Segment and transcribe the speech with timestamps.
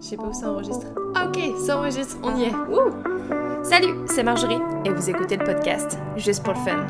[0.00, 0.86] Je sais pas où ça enregistre.
[1.14, 2.52] Ah ok, ça enregistre, on y est.
[3.62, 6.86] Salut, c'est Marjorie et vous écoutez le podcast Juste pour le fun.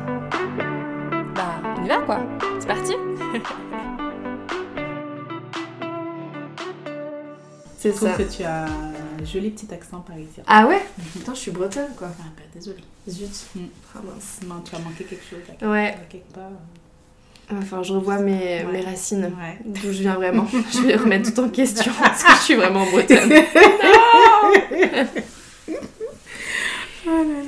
[1.35, 2.19] Bah, on y va quoi
[2.59, 2.93] C'est parti
[7.77, 8.11] C'est ça.
[8.13, 10.43] que tu as un joli petit accent parisien.
[10.45, 10.81] Ah ouais?
[11.13, 12.09] Putain, je suis bretonne quoi.
[12.19, 12.83] Ah bah désolée.
[13.09, 13.47] Zut.
[13.55, 13.59] Mm.
[13.95, 14.39] Ah mince.
[14.47, 15.39] Non, tu as manqué quelque chose.
[15.59, 15.97] Là, Ouais.
[16.09, 16.51] Quelque part.
[17.59, 18.33] Enfin, je revois mes,
[18.63, 18.65] Ouais.
[18.71, 19.23] mes racines.
[19.25, 19.57] Ouais.
[19.65, 20.47] D'où je viens vraiment.
[20.73, 23.31] je vais remettre tout en question parce que je suis vraiment bretonne.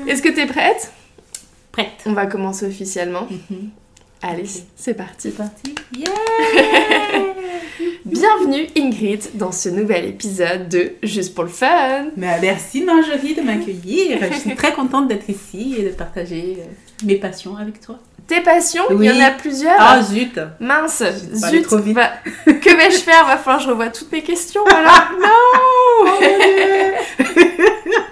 [0.07, 0.91] Est-ce que t'es prête?
[1.71, 2.03] Prête.
[2.05, 3.27] On va commencer officiellement.
[3.49, 3.69] Mhm.
[4.21, 5.15] Allez, c'est parti.
[5.19, 5.75] C'est parti.
[5.97, 6.09] Yeah
[8.05, 12.07] Bienvenue Ingrid dans ce nouvel épisode de Juste pour le fun.
[12.15, 14.19] Bah, merci Marjorie de m'accueillir.
[14.31, 16.65] Je suis très contente d'être ici et de partager euh,
[17.05, 17.99] mes passions avec toi.
[18.33, 19.07] Tes passions, Oui.
[19.07, 19.75] il y en a plusieurs.
[19.77, 21.95] Ah zut Mince, zut, trop vite.
[21.95, 22.13] va-
[22.45, 23.25] que vais-je faire?
[23.27, 25.11] Va falloir que je revoie toutes mes questions alors.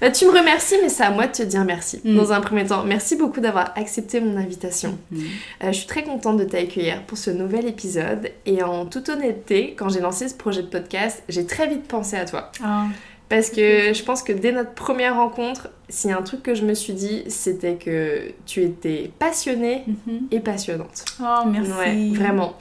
[0.00, 2.00] Bah, tu me remercies, mais c'est à moi de te dire merci.
[2.04, 2.16] Mm.
[2.16, 4.96] Dans un premier temps, merci beaucoup d'avoir accepté mon invitation.
[5.10, 5.20] Mhm.
[5.62, 8.30] Euh, je suis très contente de t'accueillir pour ce nouvel épisode.
[8.46, 12.16] Et en toute honnêteté, quand j'ai lancé ce projet de podcast, j'ai très vite pensé
[12.16, 12.50] à toi.
[12.64, 12.84] Ah,
[13.30, 16.56] Parce que je pense que dès notre première rencontre, s'il y a un truc que
[16.56, 20.26] je me suis dit, c'était que tu étais passionnée mhm.
[20.32, 21.04] et passionnante.
[21.22, 21.70] Oh, merci.
[21.70, 22.54] Ouais, vraiment.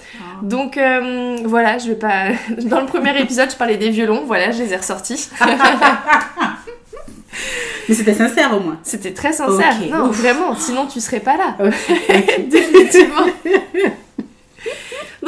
[0.43, 2.27] Donc euh, voilà, je vais pas.
[2.65, 5.31] Dans le premier épisode, je parlais des violons, voilà, je les ai ressortis.
[7.89, 8.77] Mais c'était sincère au moins.
[8.83, 9.73] C'était très sincère.
[9.89, 10.17] Non, ouf.
[10.17, 11.57] vraiment, sinon tu serais pas là.
[12.47, 13.25] Définitivement.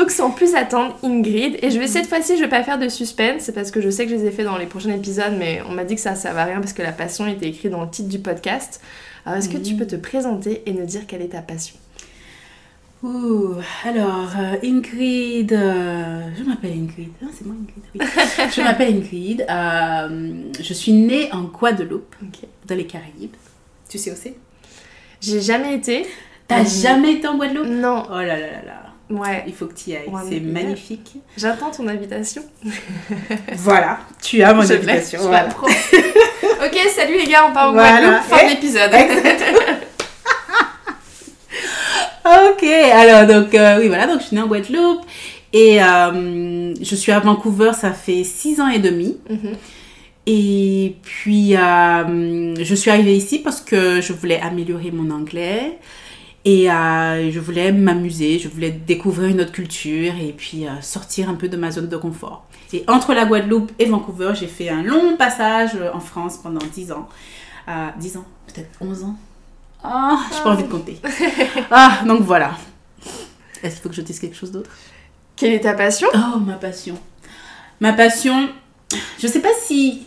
[0.01, 2.89] Donc sans plus attendre, Ingrid, et je vais cette fois-ci, je vais pas faire de
[2.89, 5.35] suspense, c'est parce que je sais que je les ai fait dans les prochains épisodes,
[5.37, 7.69] mais on m'a dit que ça, ça va rien parce que la passion était écrite
[7.71, 8.81] dans le titre du podcast.
[9.27, 11.75] Alors est-ce que tu peux te présenter et nous dire quelle est ta passion?
[13.03, 13.53] Ouh,
[13.85, 18.01] alors, euh, Ingrid, euh, je m'appelle Ingrid, Ah, c'est moi Ingrid, oui.
[18.55, 22.15] je m'appelle Ingrid, euh, je suis née en Guadeloupe,
[22.67, 23.35] dans les Caraïbes.
[23.87, 24.33] Tu sais où c'est?
[25.21, 26.07] J'ai jamais été.
[26.47, 27.67] T'as jamais été en Guadeloupe?
[27.67, 28.80] Non, Oh là là là là,
[29.11, 29.43] ouais.
[29.47, 31.15] il faut que tu y ailles, Ouais, c'est magnifique.
[31.37, 32.43] J'attends ton invitation.
[33.57, 35.19] Voilà, tu as mon je invitation.
[35.21, 35.49] je voilà.
[36.65, 37.99] ok, salut les gars, on part en Voilà.
[37.99, 38.91] Guadeloupe, fin Eh, de l'épisode.
[42.23, 45.01] Ok, alors donc euh, oui voilà, donc je suis née en Guadeloupe
[45.53, 49.17] et euh, je suis à Vancouver, ça fait six ans et demi.
[49.29, 49.55] Mhm.
[50.27, 55.79] Et puis, euh, je suis arrivée ici parce que je voulais améliorer mon anglais
[56.43, 61.29] et euh, je voulais m'amuser, je voulais découvrir une autre culture et puis euh, sortir
[61.29, 62.45] un peu de ma zone de confort.
[62.73, 66.93] Et entre la Guadeloupe et Vancouver, j'ai fait un long passage en France pendant 10
[66.93, 67.07] ans.
[67.67, 69.15] Euh, 10 ans, peut-être 11 ans.
[69.83, 70.99] Ah, j'ai pas envie de compter.
[71.69, 72.51] Ah, donc voilà.
[73.61, 74.69] Est-ce qu'il faut que je dise quelque chose d'autre?
[75.35, 76.07] Quelle est ta passion?
[76.13, 76.97] Oh, ma passion.
[77.79, 78.49] Ma passion,
[79.19, 80.03] je sais pas si.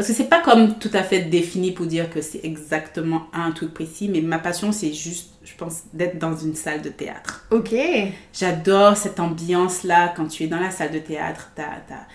[0.00, 3.50] Parce que c'est pas comme tout à fait défini pour dire que c'est exactement un
[3.52, 7.44] truc précis, mais ma passion, c'est juste, je pense, d'être dans une salle de théâtre.
[7.50, 7.74] Ok.
[8.32, 11.50] J'adore cette ambiance-là quand tu es dans la salle de théâtre.
[11.54, 12.06] t'as- t'as-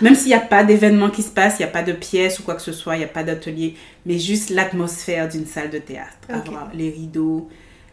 [0.00, 2.38] Même s'il n'y a pas d'événement qui se passe, il n'y a pas de pièce
[2.38, 3.74] ou quoi que ce soit, il n'y a pas d'atelier,
[4.06, 6.16] mais juste l'atmosphère d'une salle de théâtre.
[6.30, 7.50] Avoir les rideaux,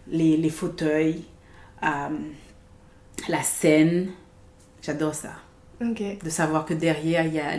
[0.09, 1.25] les, les fauteuils,
[1.83, 1.87] euh,
[3.27, 4.11] la scène.
[4.81, 5.31] J'adore ça.
[5.81, 6.23] Ok.
[6.23, 7.51] De savoir que derrière, il y a,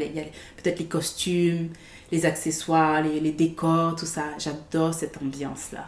[0.62, 1.68] peut-être les costumes,
[2.10, 4.24] les accessoires, les, les décors, tout ça.
[4.38, 5.86] J'adore cette ambiance-là.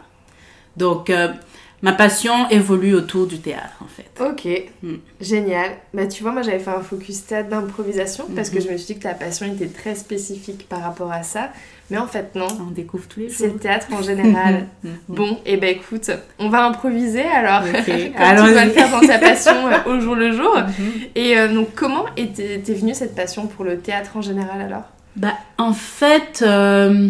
[0.77, 1.33] Donc, euh,
[1.81, 4.05] ma passion évolue autour du théâtre, en fait.
[4.23, 4.47] Ok,
[4.83, 4.95] Mm.
[5.19, 5.71] génial.
[5.93, 8.61] Bah tu vois, moi j'avais fait un focus théâtre d'improvisation parce que Mhm.
[8.65, 11.49] je me suis dit que ta passion était très spécifique par rapport à ça.
[11.89, 13.59] Mais en fait non, On découvre tous les c'est le jours.
[13.59, 14.67] théâtre en général.
[14.83, 14.91] Mhm.
[15.09, 16.09] bon, et ben écoute,
[16.39, 18.53] on va improviser alors, Ok, comme tu allons-y.
[18.53, 20.55] vas le faire dans ta passion euh, au jour le jour.
[20.57, 20.91] Mhm.
[21.15, 24.83] Et euh, donc comment était, était venue cette passion pour le théâtre en général alors?
[25.15, 27.09] Bah, en fait, euh,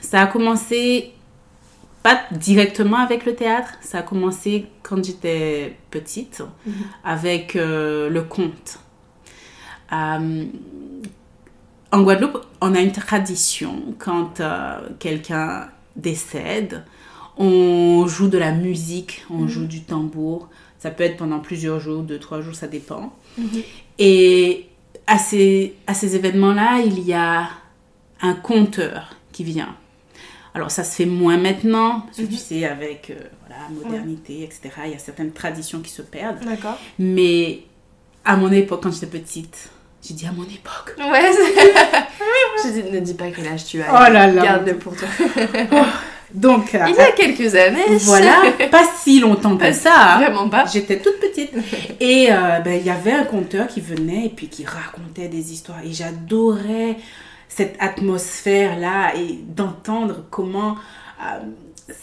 [0.00, 1.12] ça a commencé
[2.02, 6.72] pas directement avec le théâtre, ça a commencé quand j'étais petite Mhm.
[7.04, 8.78] avec euh, le conte.
[9.92, 10.44] Euh,
[11.92, 16.84] en Guadeloupe, on a une tradition quand euh, quelqu'un décède,
[17.36, 19.48] on joue de la musique, on Mhm.
[19.48, 20.48] joue du tambour.
[20.78, 23.12] Ça peut être pendant plusieurs jours, deux, trois jours, ça dépend.
[23.98, 24.66] Et
[25.06, 27.48] à ces, à ces événements-là, il y a
[28.22, 29.74] un conteur qui vient.
[30.54, 32.38] Alors ça se fait moins maintenant, parce que tu Mhm.
[32.38, 33.14] sais, avec euh,
[33.46, 36.44] voilà, modernité, etc., il y a certaines traditions qui se perdent.
[36.44, 36.76] D'accord.
[36.98, 37.60] Mais
[38.24, 39.68] à mon époque, quand j'étais petite,
[40.02, 40.96] j'ai dit à mon époque.
[40.98, 41.30] Ouais,
[42.64, 43.86] je dis, ne dis pas quel âge tu as.
[43.90, 44.42] Oh là là.
[44.42, 45.08] Garde-le pour toi.
[46.32, 47.96] Donc, euh, Il y a quelques années.
[48.02, 49.92] voilà, pas si longtemps que ça.
[50.14, 50.18] hein.
[50.20, 50.64] Vraiment pas.
[50.64, 51.50] J'étais toute petite.
[51.98, 55.52] Et euh, ben, il y avait un conteur qui venait et puis qui racontait des
[55.52, 55.78] histoires.
[55.84, 56.96] Et j'adorais
[57.50, 60.76] cette atmosphère-là et d'entendre comment
[61.20, 61.40] euh,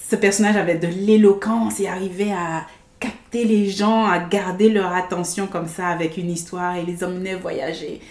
[0.10, 2.68] ce personnage avait de l'éloquence et arrivait à
[3.00, 7.36] capter les gens, à garder leur attention comme ça avec une histoire et les emmenait
[7.36, 8.02] voyager.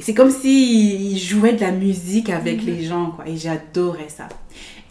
[0.00, 3.26] C'est comme s'il jouait de la musique avec les gens, quoi.
[3.28, 4.28] Et j'adorais ça.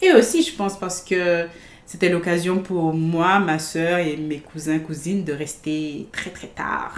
[0.00, 1.46] Et aussi, je pense, parce que
[1.90, 6.94] c'était l'occasion pour moi, ma soeur et mes cousins, cousines de rester très très tard.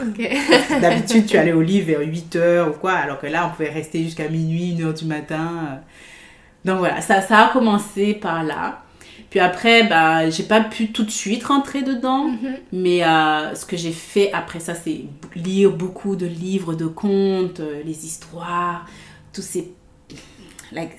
[0.80, 3.70] D'habitude, tu allais au lit vers 8 heures ou quoi, alors que là, on pouvait
[3.70, 5.80] rester jusqu'à minuit, 1 heure du matin.
[6.64, 8.82] Donc voilà, ça, ça a commencé par là.
[9.30, 12.56] Puis après, bah, j'ai pas pu tout de suite rentrer dedans, Mhm.
[12.72, 15.02] mais euh, ce que j'ai fait après ça, c'est
[15.36, 18.86] lire beaucoup de livres, de contes, euh, les histoires,
[19.32, 19.72] tous ces,
[20.72, 20.90] like,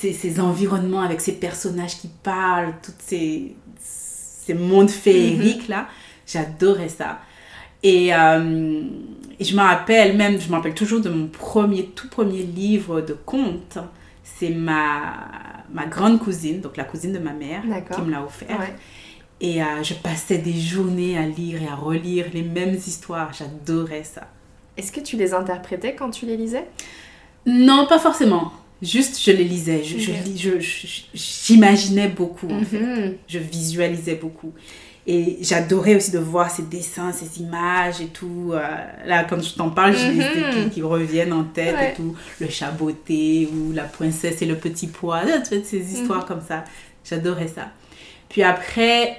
[0.00, 5.88] ces, ces environnements avec ces personnages qui parlent, tous ces, ces mondes féeriques là.
[6.26, 7.20] J'adorais ça.
[7.82, 8.82] Et, euh,
[9.38, 13.00] et je me rappelle même, je me rappelle toujours de mon premier, tout premier livre
[13.00, 13.78] de contes.
[14.24, 15.14] C'est ma,
[15.72, 17.62] ma grande cousine, donc la cousine de ma mère,
[17.94, 18.58] qui me l'a offert.
[18.58, 18.74] Ouais.
[19.40, 23.32] Et euh, je passais des journées à lire et à relire les mêmes histoires.
[23.32, 24.22] J'adorais ça.
[24.76, 26.66] Est-ce que tu les interprétais quand tu les lisais?
[27.46, 28.52] Non, pas forcément.
[28.82, 29.82] Juste, je les lisais.
[29.82, 32.78] Je, je je- je- j'imaginais beaucoup, en fait.
[32.78, 33.14] Mhm.
[33.26, 34.52] Je visualisais beaucoup.
[35.08, 38.50] Et j'adorais aussi de voir ces dessins, ces images et tout.
[38.52, 38.60] Euh,
[39.06, 40.20] là, quand je t'en parle, j'ai des Mhm.
[40.20, 41.92] idées qui, qui reviennent en tête Ouais.
[41.92, 42.14] et tout.
[42.40, 45.22] Le chat botté ou la princesse et le petit pois.
[45.48, 46.26] Tu ces histoires Mhm.
[46.28, 46.64] comme ça.
[47.08, 47.70] J'adorais ça.
[48.28, 49.16] Puis après,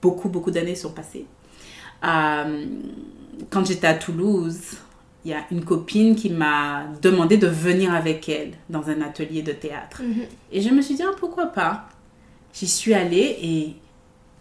[0.00, 1.26] beaucoup, beaucoup d'années sont passées.
[2.04, 2.64] Euh,
[3.50, 4.60] quand j'étais à Toulouse,
[5.24, 9.42] il y a une copine qui m'a demandé de venir avec elle dans un atelier
[9.42, 10.02] de théâtre.
[10.02, 10.24] Mhm.
[10.52, 11.88] Et je me suis dit, ah, pourquoi pas?
[12.52, 13.76] J'y suis allée et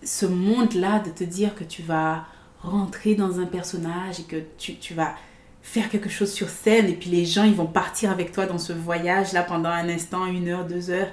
[0.05, 2.25] ce monde-là de te dire que tu vas
[2.61, 5.15] rentrer dans un personnage et que tu, tu vas
[5.61, 8.57] faire quelque chose sur scène et puis les gens, ils vont partir avec toi dans
[8.57, 11.11] ce voyage-là pendant un instant, une heure, deux heures,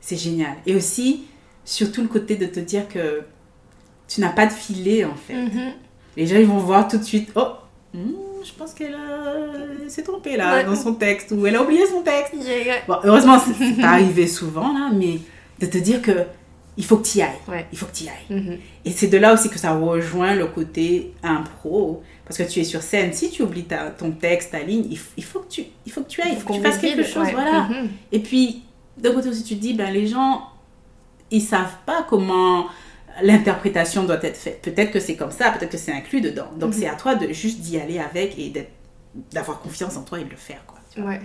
[0.00, 0.56] c'est génial.
[0.66, 1.24] Et aussi,
[1.64, 3.22] surtout le côté de te dire que
[4.06, 5.34] tu n'as pas de filet en fait.
[5.34, 5.72] Mhm.
[6.16, 7.54] Les gens, ils vont voir tout de suite, oh,
[7.94, 8.12] hmm,
[8.44, 8.96] je pense qu'elle
[9.88, 10.64] s'est trompée là Ouais.
[10.64, 12.34] dans son texte ou elle a oublié son texte.
[12.40, 12.76] Yeah.
[12.86, 15.18] Bon, heureusement, c'est pas arrivé souvent, là, mais
[15.60, 16.12] de te dire que
[16.76, 17.30] il faut que tu y ailles.
[17.48, 17.66] Ouais.
[17.72, 18.36] Il faut que tu y ailles.
[18.40, 18.58] Mhm.
[18.84, 22.02] Et c'est de là aussi que ça rejoint le côté impro.
[22.26, 24.98] Parce que tu es sur scène, si tu oublies ta- ton texte, ta ligne, il,
[25.16, 27.04] il faut que tu, il faut que tu ailles, il faut que tu fasses quelque
[27.04, 27.26] chose.
[27.26, 27.32] ouais.
[27.32, 27.68] Voilà.
[27.68, 27.88] Mhm.
[28.12, 28.62] Et puis,
[28.96, 30.42] d'un côté aussi, tu te dis, ben, les gens,
[31.30, 32.66] ils savent pas comment
[33.22, 34.60] l'interprétation doit être faite.
[34.62, 36.48] Peut-être que c'est comme ça, peut-être que c'est inclus dedans.
[36.58, 36.80] Donc, Mhm.
[36.80, 38.52] c'est à toi de juste d'y aller avec et
[39.32, 40.78] d'avoir confiance en toi et de le faire, quoi.
[41.04, 41.20] Ouais.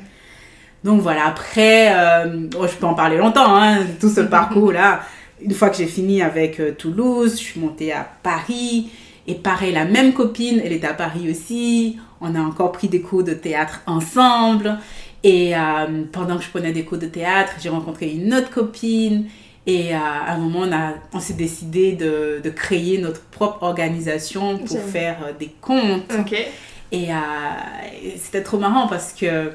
[0.83, 5.01] Donc voilà, après, euh, oh, je peux en parler longtemps, hein, tout ce parcours-là.
[5.41, 8.89] Une fois que j'ai fini avec euh, Toulouse, je suis montée à Paris.
[9.27, 11.97] Et pareil, la même copine, elle est à Paris aussi.
[12.21, 14.77] On a encore pris des cours de théâtre ensemble.
[15.23, 19.25] Et euh, pendant que je prenais des cours de théâtre, j'ai rencontré une autre copine.
[19.71, 23.61] Et euh, à un moment, on, a- on s'est décidé de, de créer notre propre
[23.63, 25.49] organisation pour faire euh, des.
[26.91, 27.15] Et, euh,
[28.03, 29.51] et c'était trop marrant parce que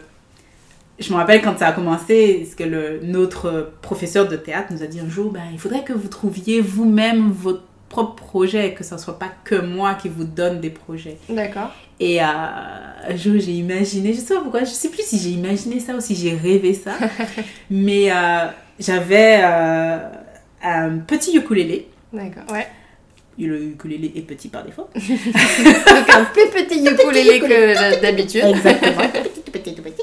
[1.01, 4.83] je me rappelle quand ça a commencé, ce que le, notre professeur de théâtre nous
[4.85, 8.85] a dit un jour, ben, il faudrait que vous trouviez vous-même votre propre projet, que
[8.85, 11.17] ce ne soit pas que moi qui vous donne des projets.
[11.29, 11.73] D'accord.
[11.99, 15.31] Et euh, un jour, j'ai imaginé, je sais pas pourquoi, je sais plus si j'ai
[15.31, 16.93] imaginé ça ou si j'ai rêvé ça,
[17.71, 18.47] mais euh,
[18.79, 19.99] j'avais euh,
[20.63, 21.89] un petit ukulélé.
[22.13, 22.67] D'accord, ouais.
[23.39, 24.89] Le ukulélé est petit par défaut.
[24.95, 28.45] Donc un plus petit ukulélé que d'habitude.
[28.45, 29.09] Exactement.
[29.45, 30.03] Tout petit, tout petit.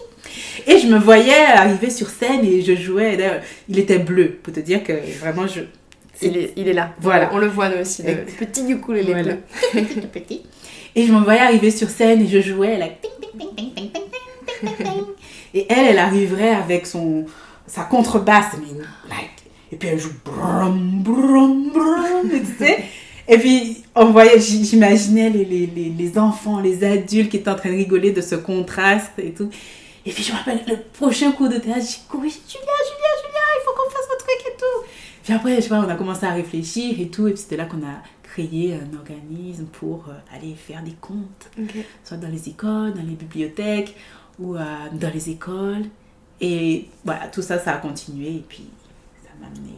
[0.67, 3.15] Et je me voyais arriver sur scène et je jouais.
[3.15, 3.29] Et
[3.69, 5.61] il était bleu, pour te dire que vraiment je.
[6.23, 6.93] Il, est, il est, là.
[6.99, 7.31] Voilà.
[7.33, 9.33] On le voit nous aussi, petit ukulélé voilà.
[9.73, 9.81] bleu.
[10.13, 10.43] Petit.
[10.95, 12.79] Et je me voyais arriver sur scène et je jouais.
[15.53, 17.25] Et elle, elle arriverait avec son,
[17.71, 19.31] sa contrebasse, mais like,
[19.71, 22.83] et puis elle joue brum brum brum, et tu sais.
[23.27, 27.55] Et puis on voyait, j'imaginais les, les, les, les enfants, les adultes qui étaient en
[27.55, 29.49] train de rigoler de ce contraste et tout.
[30.05, 33.45] Et puis je me rappelle le prochain cours de théâtre, j'ai couru, Julia, Julia, Julia,
[33.57, 34.87] il faut qu'on fasse votre truc et tout.
[35.23, 37.55] Puis après, je sais pas, on a commencé à réfléchir et tout, et puis c'était
[37.57, 41.75] là qu'on a créé un organisme pour euh, aller faire des contes, Ok.
[42.03, 43.95] soit dans les écoles, dans les bibliothèques
[44.39, 44.59] ou euh,
[44.93, 45.85] dans les écoles.
[46.41, 48.65] Et voilà, tout ça, ça a continué et puis
[49.23, 49.73] ça m'a amené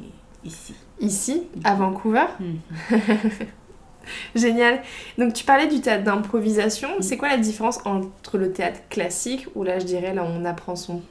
[0.45, 0.73] ici.
[0.99, 2.25] Ici, à Vancouver.
[2.39, 2.59] Mhm.
[4.35, 4.81] Génial.
[5.17, 6.89] Donc tu parlais du théâtre d'improvisation.
[6.99, 10.75] C'est quoi la différence entre le théâtre classique, où là je dirais là on apprend
[10.75, 11.01] son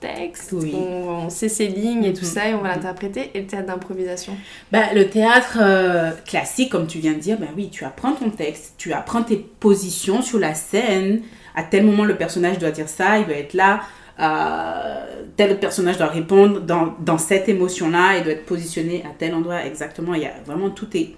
[0.00, 0.72] texte, Oui.
[0.74, 2.30] on, on sait ses lignes et tout Mhm.
[2.30, 2.74] ça et on va Mhm.
[2.76, 3.30] l'interpréter.
[3.34, 4.36] Et le théâtre d'improvisation?
[4.72, 8.30] Bah, le théâtre euh, classique, comme tu viens de dire, bah oui, tu apprends ton
[8.30, 11.20] texte, tu apprends tes positions sur la scène.
[11.54, 13.80] À tel moment, le personnage doit dire ça, il doit être là.
[14.20, 19.10] Euh, tel autre personnage doit répondre dans, dans cette émotion-là, il doit être positionné à
[19.16, 20.14] tel endroit exactement.
[20.14, 21.14] Il y a vraiment tout est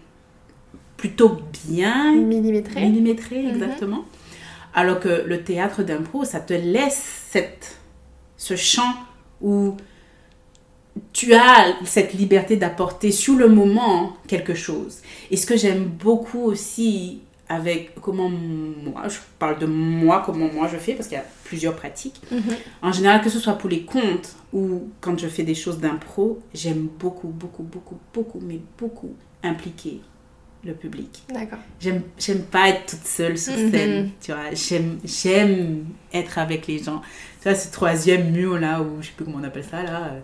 [0.97, 2.81] plutôt bien Millimétré.
[2.83, 3.49] millimétré, Mhm.
[3.51, 4.05] exactement.
[4.75, 7.77] Alors que le théâtre d'impro, ça te laisse cette,
[8.37, 8.95] ce champ
[9.41, 9.77] où
[11.13, 14.99] tu as cette liberté d'apporter sur le moment quelque chose.
[15.31, 20.69] Et ce que j'aime beaucoup aussi avec comment moi, je parle de moi, comment moi
[20.73, 22.19] je fais, parce qu'il y a plusieurs pratiques.
[22.31, 22.41] Mhm.
[22.81, 26.41] En général, que ce soit pour les contes ou quand je fais des choses d'impro,
[26.55, 30.01] j'aime beaucoup, beaucoup, beaucoup, beaucoup, mais beaucoup impliquer
[30.65, 31.25] le public.
[31.29, 31.59] D'accord.
[31.79, 33.71] J'aime, j'aime pas être toute seule sur Mhm.
[33.71, 34.55] scène, tu vois.
[34.55, 37.03] J'aime, j'aime être avec les gens.
[37.43, 40.05] Tu vois, ce troisième mur là, ou je sais plus comment on appelle ça là,
[40.07, 40.21] euh,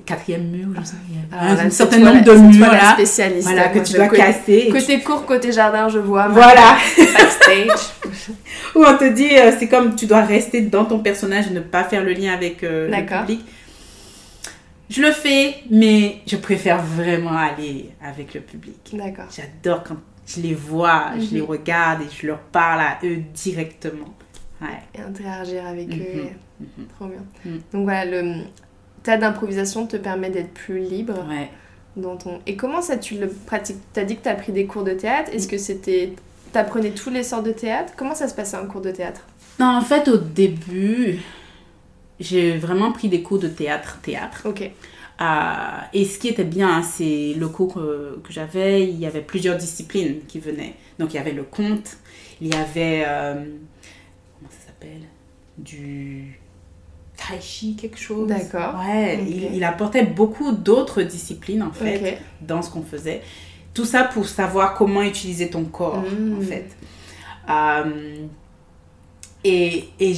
[0.00, 2.72] quatrième mur, je sais pas, il y a Alors là, un certain nombre de murs
[2.72, 3.48] là, spécialiste.
[3.48, 4.64] voilà, que tu dois casser.
[4.66, 6.28] tu- Côté court, côté jardin, je vois.
[6.28, 6.76] Voilà.
[6.96, 7.90] Backstage.
[8.74, 11.60] Ou on te dit, euh, c'est comme tu dois rester dans ton personnage et ne
[11.60, 13.44] pas faire le lien avec euh, le public.
[14.90, 18.76] Je le fais, mais je préfère vraiment aller avec le public.
[18.94, 19.26] D'accord.
[19.34, 21.28] J'adore quand je les vois, je Mhm.
[21.32, 24.14] les regarde et je leur parle à eux directement.
[24.62, 24.68] Ouais.
[24.94, 25.92] Et interagir avec eux.
[25.92, 26.20] Mhm.
[26.20, 26.86] et- Mhm.
[26.98, 27.22] Trop bien.
[27.44, 27.60] Mhm.
[27.72, 28.34] Donc voilà, le
[29.16, 31.48] d'improvisation te permet d'être plus libre Ouais.
[31.96, 32.40] dans ton...
[32.46, 33.78] Et comment ça tu le pratiques?
[33.92, 35.30] T'as dit que t'as pris des cours de théâtre.
[35.32, 36.12] Est-ce que c'était...
[36.52, 39.20] T'apprenais tous les sortes de théâtre Comment ça se passait un cours de théâtre?
[39.60, 41.18] Non, en fait, au début,
[42.20, 44.42] j'ai vraiment pris des cours de théâtre, théâtre.
[44.46, 44.62] Ok.
[45.20, 45.24] Euh,
[45.92, 49.20] et ce qui était bien, hein, c'est le cours que, que j'avais, il y avait
[49.20, 50.74] plusieurs disciplines qui venaient.
[50.98, 51.96] Donc, il y avait le conte,
[52.40, 55.02] il y avait, euh, comment ça s'appelle?
[55.58, 56.37] Du
[57.18, 58.28] tai chi, quelque chose.
[58.28, 58.76] D'accord.
[58.86, 63.20] Ouais, il, il apportait beaucoup d'autres disciplines, en fait, dans ce qu'on faisait.
[63.74, 66.38] Tout ça pour savoir comment utiliser ton corps, Mm.
[66.38, 66.68] en fait.
[67.50, 68.26] Euh,
[69.44, 70.14] et et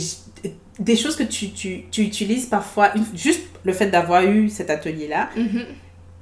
[0.78, 5.28] des choses que tu, tu, tu utilises parfois, juste le fait d'avoir eu cet atelier-là,
[5.37, 5.64] Mhm.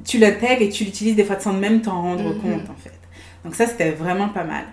[0.04, 2.40] tu l'intègres et tu l'utilises des fois sans même t'en rendre Mhm.
[2.40, 2.92] compte, en fait.
[3.44, 4.64] Donc ça, c'était vraiment pas mal.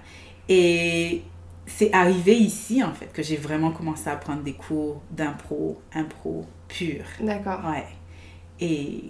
[0.50, 1.22] Et
[1.66, 6.46] c'est arrivé ici, en fait, que j'ai vraiment commencé à prendre des cours d'impro, impro
[6.68, 7.04] pur.
[7.20, 7.60] D'accord.
[7.66, 7.86] Ouais.
[8.60, 9.04] Et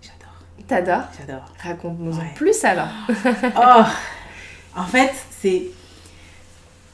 [0.00, 1.52] j'adore, T'adores j'adore.
[1.58, 2.88] Raconte-nous en plus alors.
[3.56, 3.82] Oh
[4.76, 5.64] En fait, c'est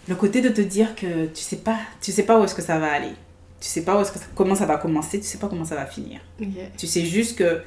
[0.08, 2.62] le côté de te dire que tu sais pas, tu sais pas où est-ce que
[2.62, 3.12] ça va aller.
[3.60, 5.64] Tu sais pas où est-ce que ça- comment ça va commencer, tu sais pas comment
[5.64, 6.20] ça va finir.
[6.76, 7.62] Tu sais juste que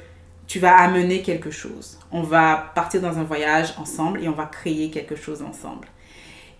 [0.46, 1.98] tu vas amener quelque chose.
[2.10, 5.88] On va partir dans un voyage ensemble et on va créer quelque chose ensemble.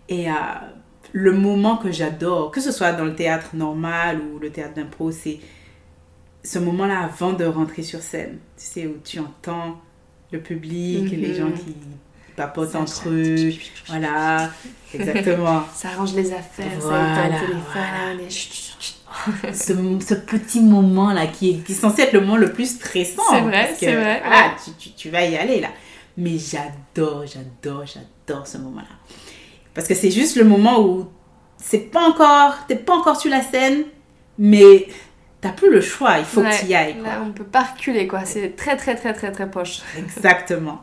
[0.08, 0.34] Et euh,
[1.12, 5.11] le moment que j'adore, que ce soit dans le théâtre normal ou le théâtre d'impro,
[5.12, 5.38] c'est
[6.45, 8.38] ce moment-là avant de rentrer sur scène.
[8.57, 9.78] Tu sais, où tu entends
[10.33, 11.21] le public, Mhm.
[11.21, 11.75] les gens qui
[12.35, 13.50] papotent entre eux.
[13.88, 14.50] Voilà,
[14.95, 15.62] exactement.
[15.75, 17.62] Ça arrange les affaires, Voilà, ça éteint le téléphone.
[17.73, 18.23] voilà.
[18.23, 18.31] et
[19.52, 19.75] ce,
[20.09, 23.23] ce petit moment-là qui est, qui est censé être le moment le plus stressant.
[23.31, 24.52] C'est vrai, c'est vrai, Voilà, ouais.
[24.64, 25.69] tu, tu- tu vas y aller là.
[26.16, 28.87] Mais j'adore, j'adore, j'adore ce moment-là.
[29.75, 31.07] Parce que c'est juste le moment où
[31.57, 33.85] c'est pas encore, t'es pas encore sur la scène,
[34.38, 34.87] mais
[35.41, 36.95] t'as plus le choix, il faut Ouais, que tu y ailles.
[36.99, 37.02] quoi.
[37.09, 38.25] Là, on peut pas reculer, quoi.
[38.25, 39.81] C'est très, très, très, très, très proche.
[39.99, 40.81] Exactement.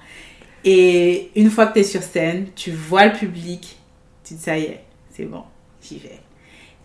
[0.66, 3.78] Et une fois que tu es sur scène, tu vois le public,
[4.24, 5.44] tu te dis ça y est, c'est bon,
[5.82, 6.20] j'y vais.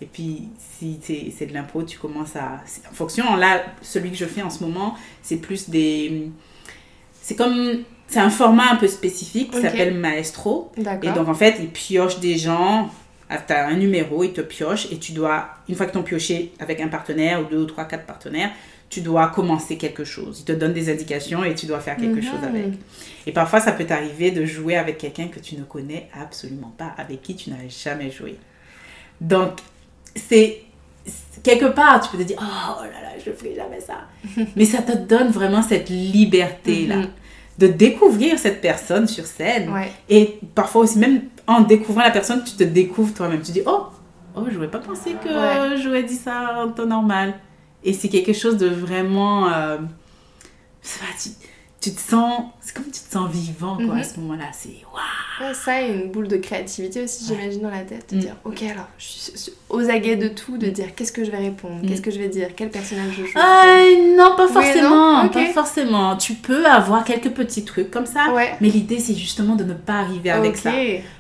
[0.01, 0.99] Et puis, si
[1.37, 2.61] c'est de l'impro, tu commences à.
[2.91, 6.31] En fonction, là, celui que je fais en ce moment, c'est plus des.
[7.23, 7.85] C'est comme.
[8.09, 10.71] C'est un format un peu spécifique qui s'appelle Maestro.
[11.03, 12.91] Et donc, en fait, ils piochent des gens.
[13.29, 16.53] Tu as un numéro, ils te piochent et tu dois, une fois que tu pioché
[16.61, 18.51] avec un partenaire ou deux ou trois, quatre partenaires,
[18.91, 20.41] tu dois commencer quelque chose.
[20.41, 22.23] Ils te donnent des indications et tu dois faire quelque Mhm.
[22.23, 22.65] chose avec.
[23.27, 26.93] Et parfois, ça peut t'arriver de jouer avec quelqu'un que tu ne connais absolument pas,
[26.99, 28.37] avec qui tu n'as jamais joué.
[29.21, 29.53] Donc,
[30.15, 30.61] c'est
[31.43, 34.05] quelque part, tu peux te dire, oh, là là, je ne ferai jamais ça.
[34.57, 37.09] Mais ça te donne vraiment cette liberté-là Mhm.
[37.59, 39.71] De découvrir cette personne sur scène.
[39.73, 39.93] Ouais.
[40.09, 43.43] Et parfois aussi, même en découvrant la personne, tu te découvres toi-même.
[43.43, 43.87] Tu dis, oh,
[44.37, 45.77] oh je n'aurais pas pensé que Ouais.
[45.81, 47.35] j'aurais dit ça en temps normal.
[47.85, 49.53] Et c'est quelque chose de vraiment...
[49.53, 49.79] euh,
[51.85, 52.43] tu, te sens...
[52.61, 53.99] C'est comme tu te sens vivant, quoi, Mhm.
[54.01, 54.45] à ce moment-là.
[54.53, 54.69] C'est...
[54.93, 58.09] Waouh Ouais, ça et une boule de créativité aussi, j'imagine, dans la tête.
[58.13, 58.21] De Mm.
[58.21, 61.39] dire, ok, alors, je suis aux aguets de tout, de dire qu'est-ce que je vais
[61.39, 61.89] répondre, Mm.
[61.89, 63.37] qu'est-ce que je vais dire, quel personnage je joue.
[63.39, 65.25] Euh, non, pas Oui, forcément.
[65.25, 65.29] non.
[65.31, 66.17] Pas forcément.
[66.17, 68.33] Tu peux avoir quelques petits trucs comme ça.
[68.33, 68.53] Ouais.
[68.61, 70.71] Mais l'idée, c'est justement de ne pas arriver avec ça.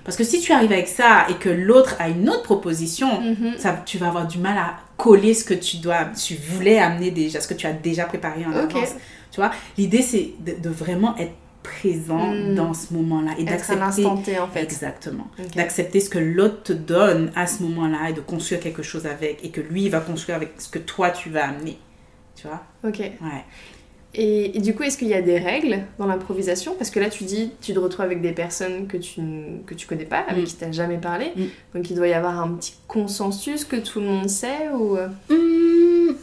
[0.04, 3.54] Parce que si tu arrives avec ça et que l'autre a une autre proposition, Mhm.
[3.59, 7.11] ça, tu vas avoir du mal à coller ce que tu dois, tu voulais amener
[7.11, 8.76] déjà, ce que tu as déjà préparé en Ok.
[8.76, 8.90] avance.
[9.35, 11.33] Tu vois, l'idée c'est de, de vraiment être
[11.64, 12.55] présent Mm.
[12.55, 13.81] dans ce moment-là et d'accepter.
[13.81, 14.62] l'instant T, en fait.
[14.62, 15.26] Exactement.
[15.57, 19.43] D'accepter ce que l'autre te donne à ce moment-là et de construire quelque chose avec
[19.45, 21.79] et que lui il va construire avec ce que toi tu vas amener.
[22.37, 22.62] Tu vois?
[22.87, 22.99] Ok.
[23.00, 23.45] Ouais.
[24.17, 26.75] Et, et du coup, est-ce qu'il y a des règles dans l'improvisation?
[26.79, 29.21] Parce que là, tu dis, tu te retrouves avec des personnes que tu,
[29.67, 30.47] que tu connais pas, avec Mm.
[30.47, 31.33] qui tu n'as jamais parlé.
[31.35, 31.43] Mm.
[31.75, 34.97] Donc, il doit y avoir un petit consensus que tout le monde sait ou...
[34.97, 36.14] euh, Hum,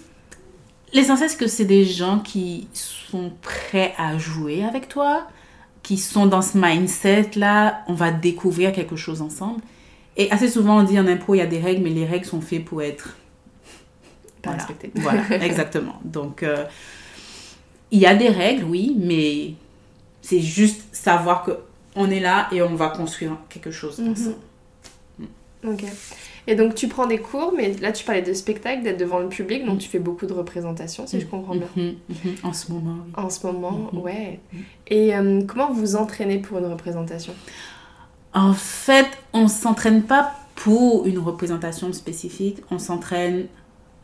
[0.94, 5.28] L'essentiel, c'est que c'est des gens qui sont prêts à jouer avec toi,
[5.84, 9.62] qui sont dans ce mindset-là, on va découvrir quelque chose ensemble.
[10.18, 12.26] Et assez souvent, on dit en impro, il y a des règles, mais les règles
[12.26, 13.16] sont faites pour être...
[14.42, 14.58] Pas Voilà.
[14.66, 14.92] respectées.
[14.96, 16.00] Voilà, exactement.
[16.04, 16.66] Donc, euh,
[17.92, 19.54] il y a des règles, oui, mais
[20.22, 21.52] c'est juste savoir que
[21.96, 24.12] on est là et on va construire quelque chose Mhm.
[24.12, 24.36] ensemble.
[25.68, 25.84] Ok.
[26.48, 29.30] Et donc, tu prends des cours, mais là, tu parlais de spectacle, d'être devant le
[29.30, 29.68] public, Mm.
[29.68, 31.68] donc tu fais beaucoup de représentations, si je comprends bien.
[31.76, 32.36] Mhm, mhm.
[32.44, 33.12] En ce moment, oui.
[33.16, 34.00] En ce moment, Mhm.
[34.00, 34.40] ouais.
[34.88, 37.34] Et euh, comment vous entraînez pour une représentation?
[38.34, 43.48] En fait, on s'entraîne pas pour une représentation spécifique, on s'entraîne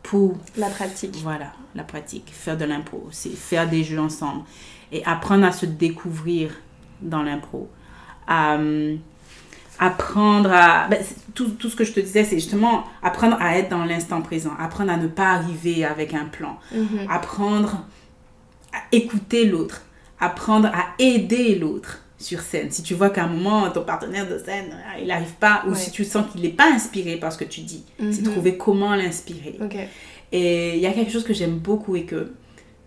[0.02, 1.16] pour La pratique.
[1.22, 4.42] voilà, la pratique, faire de l'impro, c'est faire des jeux ensemble
[4.92, 6.50] et apprendre à se découvrir
[7.02, 7.68] dans l'impro.
[8.30, 8.96] Euh,
[9.78, 10.88] apprendre à...
[10.88, 10.98] ben,
[11.34, 14.50] tout, tout ce que je te disais, c'est justement apprendre à être dans l'instant présent,
[14.58, 17.06] apprendre à ne pas arriver avec un plan, Mhm.
[17.08, 17.86] apprendre
[18.72, 19.82] à écouter l'autre,
[20.20, 22.70] apprendre à aider l'autre sur scène.
[22.72, 25.70] Si tu vois qu'à un moment, ton partenaire de scène, ah, il n'arrive pas, ou
[25.70, 25.76] Ouais.
[25.76, 28.32] si tu sens qu'il n'est pas inspiré par ce que tu dis, c'est Mhm.
[28.32, 29.56] trouver comment l'inspirer.
[30.32, 32.32] Et il y a quelque chose que j'aime beaucoup et que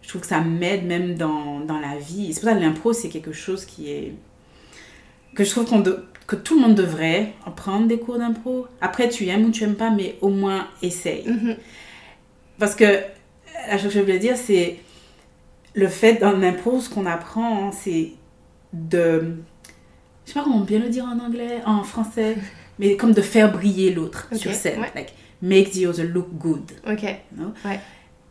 [0.02, 2.34] je trouve que ça m'aide même dans, dans la vie.
[2.34, 4.14] C'est pour ça que l'impro, c'est quelque chose qui est...
[5.36, 8.68] que je trouve qu'on de- que tout le monde devrait en prendre des cours d'impro.
[8.80, 11.28] Après, tu aimes ou tu aimes pas, mais au moins essaye.
[11.28, 11.58] Mhm.
[12.60, 12.86] Parce que
[13.68, 14.78] la chose que je voulais dire, c'est
[15.74, 18.12] le fait dans l'impro, ce qu'on apprend, hein, c'est
[18.74, 19.36] de.
[20.26, 22.38] Je sais pas comment bien le dire en anglais, en français,
[22.80, 24.80] mais comme de faire briller l'autre sur scène.
[24.80, 24.92] ouais.
[24.96, 26.72] Like, make the other look good.
[26.88, 27.04] Ok.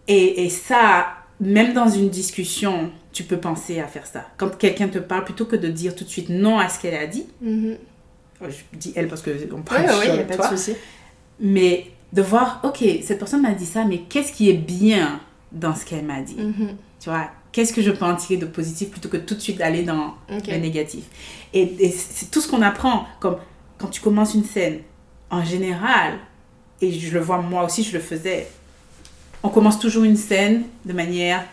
[0.08, 1.06] Et, et ça,
[1.40, 4.26] même dans une discussion, tu peux penser à faire ça.
[4.36, 6.94] Quand quelqu'un te parle, plutôt que de dire tout de suite non à ce qu'elle
[6.94, 7.76] a dit, Mhm.
[8.48, 10.74] Je dis elle parce qu'on parle ouais, ouais, sur y a pas toi, de souci.
[11.40, 15.20] mais de voir, ok, cette personne m'a dit ça, mais qu'est-ce qui est bien
[15.52, 16.36] dans ce qu'elle m'a dit?
[16.36, 16.76] Mhm.
[16.98, 19.60] Tu vois, qu'est-ce que je peux en tirer de positif plutôt que tout de suite
[19.60, 21.04] aller dans le négatif?
[21.52, 23.36] Et, et c'est tout ce qu'on apprend, comme
[23.78, 24.80] quand tu commences une scène,
[25.30, 26.14] en général,
[26.80, 28.48] et je le vois moi aussi, je le faisais,
[29.42, 31.44] on commence toujours une scène de manière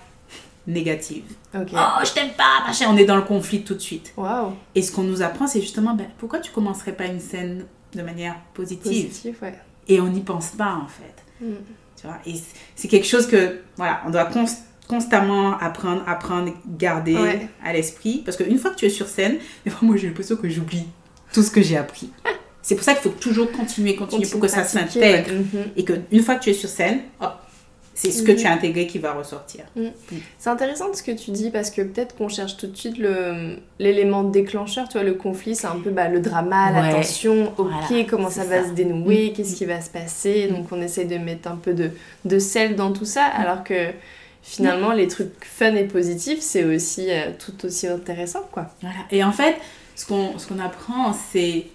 [0.67, 1.23] négative.
[1.55, 1.59] Oh,
[2.03, 4.13] je t'aime pas, machin, on est dans le conflit tout de suite.
[4.75, 8.01] Et ce qu'on nous apprend, c'est justement, ben, pourquoi tu commencerais pas une scène de
[8.01, 9.07] manière positive?
[9.07, 9.55] Positif, ouais.
[9.87, 11.45] Et on n'y pense pas, en fait.
[11.45, 11.53] Mm.
[11.99, 12.33] Tu vois, et
[12.75, 14.45] c'est quelque chose que, voilà, on doit cons-
[14.87, 17.47] constamment apprendre, apprendre, garder Ouais.
[17.63, 18.21] à l'esprit.
[18.23, 20.85] Parce qu'une fois que tu es sur scène, des fois, moi, j'ai l'impression que j'oublie
[21.33, 22.09] tout ce que j'ai appris.
[22.61, 25.29] c'est pour ça qu'il faut toujours continuer, continuer pour que ça s'intègre.
[25.31, 25.37] ouais.
[25.37, 25.71] Mhm.
[25.77, 27.33] Et qu'une fois que tu es sur scène, hop,
[27.99, 28.37] c'est ce que Mhm.
[28.37, 29.65] tu as intégré qui va ressortir.
[30.37, 33.55] C'est intéressant ce que tu dis parce que peut-être qu'on cherche tout de suite le
[33.79, 36.91] l'élément déclencheur, tu vois, le conflit, c'est un peu bah, le drama, la Ouais.
[36.91, 39.33] tension, ok, Voilà, comment ça va se dénouer, Mm.
[39.33, 41.89] qu'est-ce qui va se passer, donc on essaie de mettre un peu de,
[42.25, 43.87] de sel dans tout ça, alors que
[44.43, 48.67] finalement les trucs fun et positifs, c'est aussi euh, tout aussi intéressant, quoi.
[48.81, 48.95] Voilà.
[49.11, 49.55] Et en fait,
[49.95, 51.65] ce qu'on ce qu'on apprend, c'est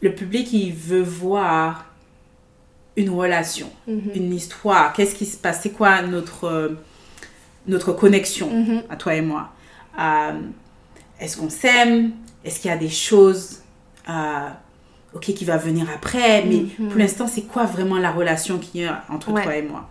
[0.00, 1.84] le public, il veut voir
[2.98, 4.10] une relation, Mhm.
[4.14, 4.92] une histoire.
[4.92, 6.68] Qu'est-ce qui se passe C'est quoi notre, euh,
[7.66, 8.82] notre connexion Mhm.
[8.90, 9.50] à toi et moi
[9.98, 10.32] Euh,
[11.20, 12.12] Est-ce qu'on s'aime?
[12.44, 13.62] Est-ce qu'il y a des choses
[14.08, 14.48] euh,
[15.14, 16.44] ok, qui va venir après?
[16.44, 16.88] Mais Mhm.
[16.90, 19.42] pour l'instant, c'est quoi vraiment la relation qu'il y a entre Ouais.
[19.42, 19.90] toi et moi?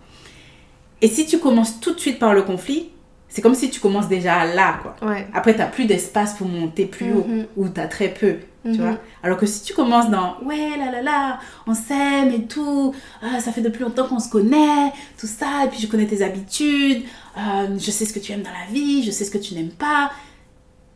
[1.01, 2.89] Et si tu commences tout de suite par le conflit,
[3.29, 4.95] c'est comme si tu commences déjà là, quoi.
[5.09, 5.27] Ouais.
[5.33, 8.69] Après, tu n'as plus d'espace pour monter plus haut, ou tu as très peu, tu
[8.71, 8.77] Mhm.
[8.77, 8.97] vois?
[9.23, 13.39] Alors que si tu commences dans ouais, là là là, on s'aime et tout, ah,
[13.39, 17.03] ça fait depuis longtemps qu'on se connaît, tout ça, et puis je connais tes habitudes,
[17.37, 19.53] euh, je sais ce que tu aimes dans la vie, je sais ce que tu
[19.55, 20.11] n'aimes pas.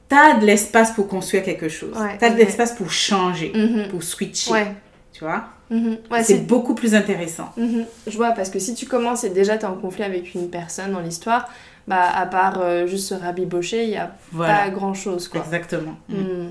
[0.09, 3.51] Tu as de l'espace pour construire quelque chose, Ouais, tu as de l'espace pour changer,
[3.55, 3.87] Mhm.
[3.89, 4.75] pour switcher, Ouais.
[5.13, 5.45] tu vois?
[5.69, 5.99] Mhm.
[6.11, 7.53] Ouais, c'est beaucoup plus intéressant.
[7.57, 10.49] Je vois, parce que si tu commences et déjà tu es en conflit avec une
[10.49, 11.47] personne dans l'histoire,
[11.87, 15.39] bah à part euh, juste se rabibocher, il n'y a Voilà, pas grand chose quoi.
[15.41, 15.95] exactement.
[16.09, 16.49] Mm.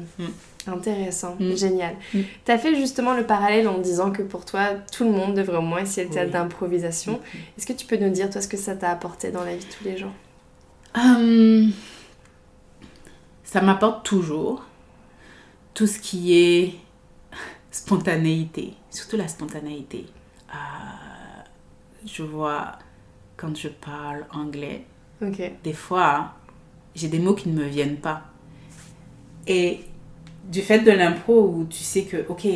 [0.66, 0.72] Mm.
[0.72, 1.56] Intéressant, Mm.
[1.56, 1.94] génial.
[2.14, 2.20] Mm.
[2.44, 5.56] Tu as fait justement le parallèle en disant que pour toi, tout le monde devrait
[5.58, 6.32] au moins essayer le théâtre Oui.
[6.32, 7.14] d'improvisation.
[7.14, 7.38] Mm.
[7.58, 9.64] Est-ce que tu peux nous dire, toi, ce que ça t'a apporté dans la vie
[9.64, 10.12] de tous les jours
[10.96, 11.70] Hum,
[13.44, 14.64] ça m'apporte toujours
[15.74, 16.74] tout ce qui est
[17.70, 20.06] spontanéité, surtout la spontanéité.
[20.52, 20.56] Euh,
[22.04, 22.72] je vois
[23.36, 24.84] quand je parle anglais,
[25.62, 26.32] des fois,
[26.94, 28.22] j'ai des mots qui ne me viennent pas.
[29.46, 29.80] Et
[30.48, 32.46] du fait de l'impro où tu sais que, ok,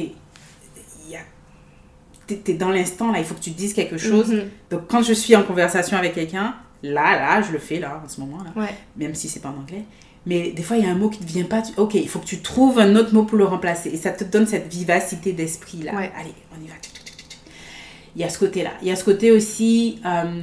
[2.27, 4.29] t'es dans l'instant là, il faut que tu dises quelque chose.
[4.33, 4.44] Mhm.
[4.70, 8.09] Donc quand je suis en conversation avec quelqu'un, là, là, je le fais là, en
[8.09, 8.75] ce moment là, Ouais.
[8.97, 9.85] même si c'est pas en anglais.
[10.27, 11.61] Mais des fois, il y a un mot qui ne te vient pas.
[11.61, 13.90] tu- Ok, il faut que tu trouves un autre mot pour le remplacer.
[13.90, 15.94] Et ça te donne cette vivacité d'esprit là.
[15.94, 16.11] Ouais.
[16.18, 16.75] Allez, on y va.
[18.16, 18.70] Il y a ce côté-là.
[18.81, 20.40] Il y a ce côté aussi euh,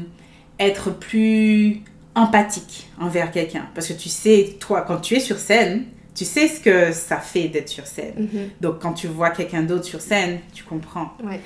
[0.60, 1.82] être plus
[2.14, 3.68] empathique envers quelqu'un.
[3.74, 7.18] Parce que tu sais, toi, quand tu es sur scène, tu sais ce que ça
[7.18, 8.14] fait d'être sur scène.
[8.18, 8.50] Mhm.
[8.60, 11.14] Donc quand tu vois quelqu'un d'autre sur scène, tu comprends.
[11.24, 11.40] Ouais.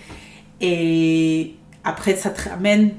[0.61, 2.91] Et après, ça te ramène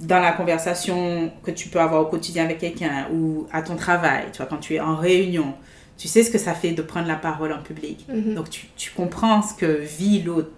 [0.00, 4.24] dans la conversation que tu peux avoir au quotidien avec quelqu'un ou à ton travail,
[4.32, 5.54] tu vois, quand tu es en réunion,
[5.96, 8.04] tu sais ce que ça fait de prendre la parole en public.
[8.08, 8.34] Mhm.
[8.34, 10.50] Donc tu, tu comprends ce que vit l'autre.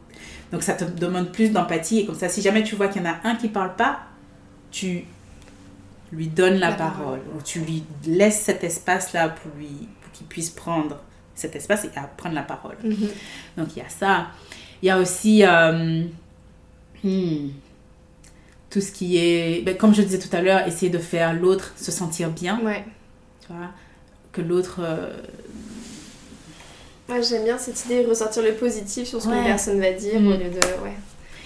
[0.51, 2.01] Donc ça te demande plus d'empathie.
[2.01, 4.01] Et comme ça, si jamais tu vois qu'il y en a un qui parle pas,
[4.70, 5.05] tu
[6.12, 7.20] lui donnes la, La parole, parole.
[7.37, 10.96] ou tu lui laisses cet espace-là pour lui pour qu'il puisse prendre
[11.35, 12.77] cet espace et à prendre la parole.
[12.85, 13.09] Mhm.
[13.59, 14.29] Donc il y a ça.
[14.83, 16.05] Il y a aussi euh,
[17.03, 17.48] hmm,
[18.70, 21.72] tout ce qui est, ben, comme je disais tout à l'heure, essayer de faire l'autre
[21.77, 22.85] se sentir bien, Ouais.
[23.40, 23.70] tu vois,
[24.33, 24.77] que l'autre...
[24.81, 25.12] euh,
[27.09, 29.35] Moi, j'aime bien cette idée de ressortir le positif sur ce Ouais.
[29.35, 30.27] qu'une personne va dire Mm.
[30.29, 30.83] au lieu de.
[30.83, 30.94] Ouais.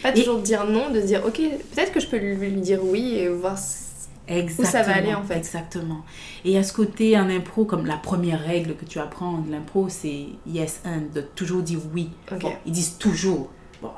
[0.02, 1.40] Pas Et- toujours dire non, de dire ok,
[1.74, 3.54] peut-être que je peux lui, lui dire oui et voir.
[3.54, 3.86] s-
[4.28, 5.36] Exactement, ça va aller, en fait.
[5.38, 6.04] Exactement.
[6.44, 9.88] Et a ce côté en impro, comme la première règle que tu apprends de l'impro,
[9.88, 12.10] c'est yes and, de toujours dire oui.
[12.30, 12.40] Ok.
[12.40, 13.48] Bon, ils disent toujours.
[13.82, 13.90] Bon,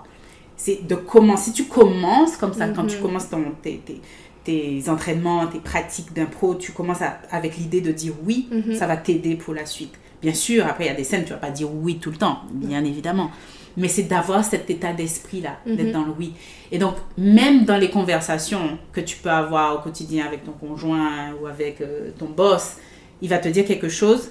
[0.56, 1.50] c'est de commencer.
[1.50, 3.02] Si tu commences comme ça, quand tu Mhm.
[3.02, 4.00] commences ton, tes, tes,
[4.44, 8.74] tes entraînements, tes pratiques d'impro, tu commences à- avec l'idée de dire oui, Mhm.
[8.74, 9.94] ça va t'aider pour la suite.
[10.22, 12.16] Bien sûr, après, il y a des scènes, tu vas pas dire oui tout le
[12.18, 13.30] temps, bien évidemment.
[13.76, 15.92] Mais c'est d'avoir cet état d'esprit-là, d'être Mhm.
[15.92, 16.32] dans le oui.
[16.72, 21.32] Et donc, même dans les conversations que tu peux avoir au quotidien avec ton conjoint
[21.40, 22.76] ou avec euh, ton boss,
[23.22, 24.30] il va te dire quelque chose.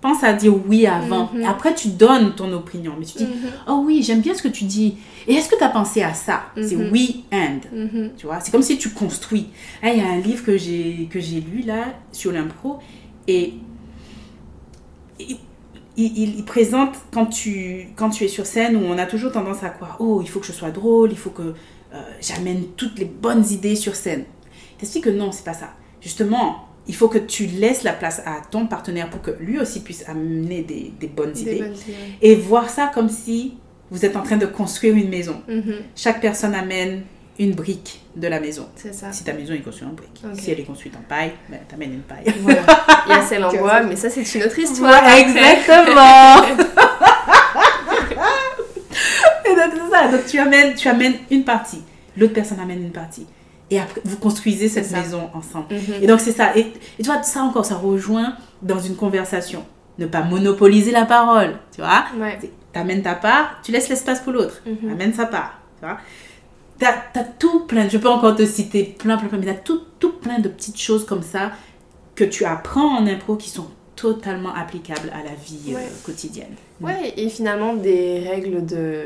[0.00, 1.28] Pense à dire oui avant.
[1.34, 1.44] Mhm.
[1.44, 2.92] Après, tu donnes ton opinion.
[2.98, 3.50] Mais tu dis, Mhm.
[3.68, 4.96] oh oui, j'aime bien ce que tu dis.
[5.26, 7.60] Et est-ce que tu as pensé à ça C'est oui and.
[8.16, 9.48] Tu vois, c'est comme si tu construis.
[9.82, 12.78] Ah, Il y a un livre que j'ai que j'ai lu là sur l'impro
[13.26, 13.54] et
[15.98, 19.32] il, il- il présente quand tu quand tu es sur scène où on a toujours
[19.32, 21.42] tendance à quoi Oh, il faut que je sois drôle, il faut que
[21.94, 24.24] euh, j'amène toutes les bonnes idées sur scène.
[24.72, 25.70] Il t'explique que non, c'est pas ça.
[26.00, 29.80] Justement, il faut que tu laisses la place à ton partenaire pour que lui aussi
[29.80, 31.94] puisse amener des, des bonnes Des idées bonnes idées.
[32.22, 33.54] et voir ça comme si
[33.90, 35.42] vous êtes en train de construire une maison.
[35.48, 35.74] Mhm.
[35.96, 37.02] Chaque personne amène
[37.38, 38.68] une brique de la maison.
[38.74, 39.12] C'est ça.
[39.12, 40.22] Si ta maison est construite en brique.
[40.34, 42.24] Si elle est construite en paille, ben, t'amènes une paille.
[42.40, 42.62] Voilà.
[43.06, 45.02] Il y a celle en bois, mais ça, c'est une autre histoire.
[45.16, 46.42] Exactement.
[49.44, 50.08] Et donc, c'est ça.
[50.08, 51.82] Donc, tu amènes, tu amènes une partie.
[52.16, 53.26] L'autre personne amène une partie.
[53.70, 55.74] Et après, vous construisez cette maison ensemble.
[55.74, 56.02] Mhm.
[56.02, 56.56] Et donc, c'est ça.
[56.56, 59.64] Et, et tu vois, ça encore, ça rejoint dans une conversation.
[59.98, 61.58] Ne pas monopoliser la parole.
[61.74, 62.38] Tu vois Ouais.
[62.72, 64.60] T'amènes ta part, tu laisses l'espace pour l'autre.
[64.66, 64.90] Mhm.
[64.92, 65.60] Amène sa part.
[65.80, 65.98] Tu vois
[66.78, 69.80] T'as as tout plein, je peux encore te citer plein, plein, plein, mais t'as tout,
[69.98, 71.50] tout plein de petites choses comme ça
[72.14, 76.54] que tu apprends en impro qui sont totalement applicables à la vie euh, quotidienne.
[76.80, 79.02] Ouais, et finalement, des règles de.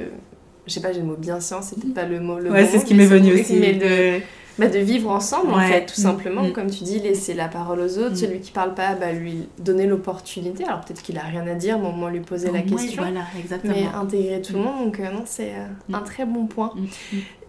[0.66, 2.38] Je sais pas, j'ai le mot bienséance, c'est peut-être pas le mot.
[2.38, 3.56] Le ouais, c'est ce qui m'est venu aussi.
[3.56, 4.20] Mais de,
[4.58, 6.42] bah, de vivre ensemble, en fait, tout Mm, simplement.
[6.44, 6.52] mm.
[6.52, 8.12] Comme tu dis, laisser la parole aux autres.
[8.12, 8.16] Mm.
[8.16, 10.64] Celui qui parle pas, bah, lui donner l'opportunité.
[10.64, 13.02] Alors peut-être qu'il a rien à dire, mais au moins lui poser la question.
[13.02, 13.74] Voilà, exactement.
[13.74, 15.94] mais intégrer tout le monde, donc euh, non, c'est euh, Mm.
[15.96, 16.72] un très bon point.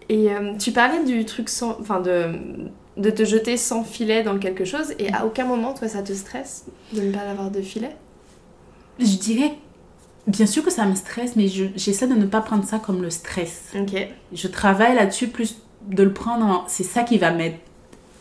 [0.08, 1.78] Et euh, tu parlais du truc sans.
[1.80, 2.32] Enfin, de,
[2.96, 6.12] de te jeter sans filet dans quelque chose, et à aucun moment, toi, ça te
[6.12, 7.90] stresse de ne pas avoir de filet?
[9.00, 9.52] Je dirais,
[10.26, 13.02] bien sûr que ça me stresse, mais je- j'essaie de ne pas prendre ça comme
[13.02, 13.62] le stress.
[13.76, 13.94] Ok.
[14.32, 15.56] Je travaille là-dessus plus
[15.88, 16.64] de le prendre en...
[16.68, 17.56] C'est ça qui va mettre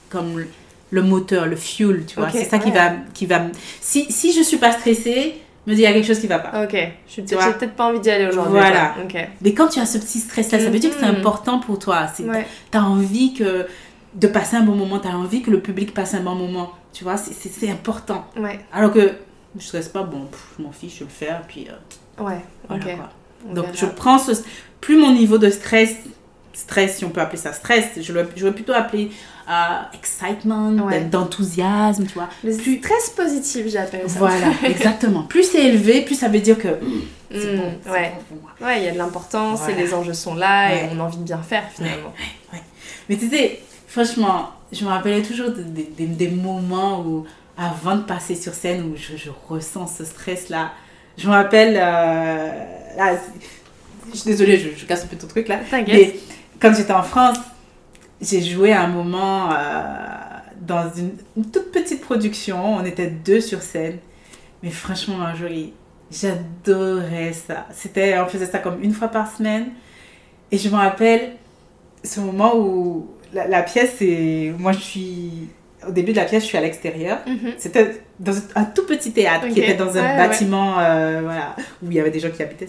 [0.09, 0.47] comme le-
[0.89, 2.29] le moteur, le fuel, tu vois.
[2.31, 2.93] C'est ça qui va...
[3.13, 3.43] Qui va...
[3.81, 5.35] Si, si je suis pas stressée,
[5.67, 6.63] me dit il y a quelque chose qui va pas.
[6.63, 6.75] Ok.
[7.07, 8.53] Tu j'ai peut-être pas envie d'y aller aujourd'hui.
[8.53, 8.93] Voilà.
[8.95, 9.03] quoi.
[9.03, 9.27] Ok.
[9.41, 11.17] Mais quand tu as ce petit stress-là, ça veut dire que c'est Mhm.
[11.19, 12.07] important pour toi.
[12.19, 12.45] Ouais.
[12.71, 13.65] T'as envie que,
[14.15, 16.71] de passer un bon moment, t'as envie que le public passe un bon moment.
[16.91, 18.25] Tu vois, c'est, important.
[18.37, 18.59] Ouais.
[18.71, 19.11] Alors que
[19.57, 22.39] je stresse pas, bon, pff, je m'en fiche, je vais le faire, puis euh, Ouais.
[22.67, 23.09] voilà quoi.
[23.53, 24.31] Donc je prends ce...
[24.81, 25.95] Plus mon niveau de stress,
[26.53, 29.09] stress, si on peut appeler ça stress, je vais plutôt appeler
[29.49, 29.53] euh,
[29.93, 31.01] excitement, Ouais.
[31.01, 32.29] d'enthousiasme, tu vois.
[32.43, 34.19] Le plus- stress positif, j'appelle ça.
[34.19, 35.23] Voilà, exactement.
[35.23, 38.13] Plus c'est élevé, plus ça veut dire que hum, c'est Mm, bon, c'est ouais.
[38.15, 38.51] bon pour moi.
[38.61, 39.77] Ouais, il y a de l'importance Voilà.
[39.79, 40.77] et les enjeux sont là Ouais.
[40.85, 42.13] et on a envie de bien faire finalement.
[43.09, 47.25] Mais tu sais, franchement, je me rappelais toujours de- de- des- des moments où,
[47.57, 50.71] avant de passer sur scène, où je, je ressens ce stress-là.
[51.17, 52.49] Je me rappelle, euh,
[52.97, 53.17] là,
[54.11, 55.59] je suis désolée, je, je casse un peu ton truc là.
[55.69, 56.15] T'inquiète.
[56.63, 57.39] Quand j'étais en France,
[58.21, 59.57] j'ai joué à un moment euh,
[60.61, 61.17] dans une,
[61.51, 62.77] toute petite production.
[62.77, 63.97] On était deux sur scène.
[64.63, 65.17] Mais franchement,
[66.09, 67.67] j'adorais ça.
[67.73, 69.71] C'était, on faisait ça comme une fois par semaine.
[70.53, 71.35] Et je me rappelle
[72.01, 74.53] ce moment où la, la pièce est.
[74.57, 75.49] Moi, je suis.
[75.87, 77.19] Au début de la pièce, je suis à l'extérieur.
[77.27, 77.53] Mhm.
[77.57, 81.87] C'était dans un tout petit théâtre qui était dans un Ouais, bâtiment euh, voilà, où
[81.89, 82.67] il y avait des gens qui habitaient.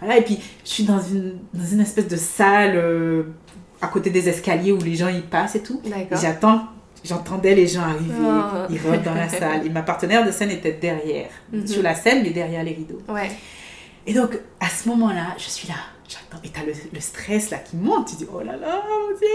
[0.00, 3.22] Voilà, et puis, je suis dans une, dans une espèce de salle euh,
[3.80, 5.80] à côté des escaliers où les gens y passent et tout.
[5.84, 6.62] Et j'attends,
[7.04, 8.66] j'entendais les gens arriver, Oh.
[8.70, 9.66] ils rentrent dans la salle.
[9.66, 11.66] Et ma partenaire de scène était derrière, Mhm.
[11.66, 13.00] sur la scène, mais derrière les rideaux.
[13.08, 13.30] Ouais.
[14.06, 15.74] Et donc, à ce moment-là, je suis là,
[16.08, 16.40] j'attends.
[16.44, 18.08] Et t'as le, le stress là qui monte.
[18.08, 19.28] Tu dis, oh là là, mon Dieu.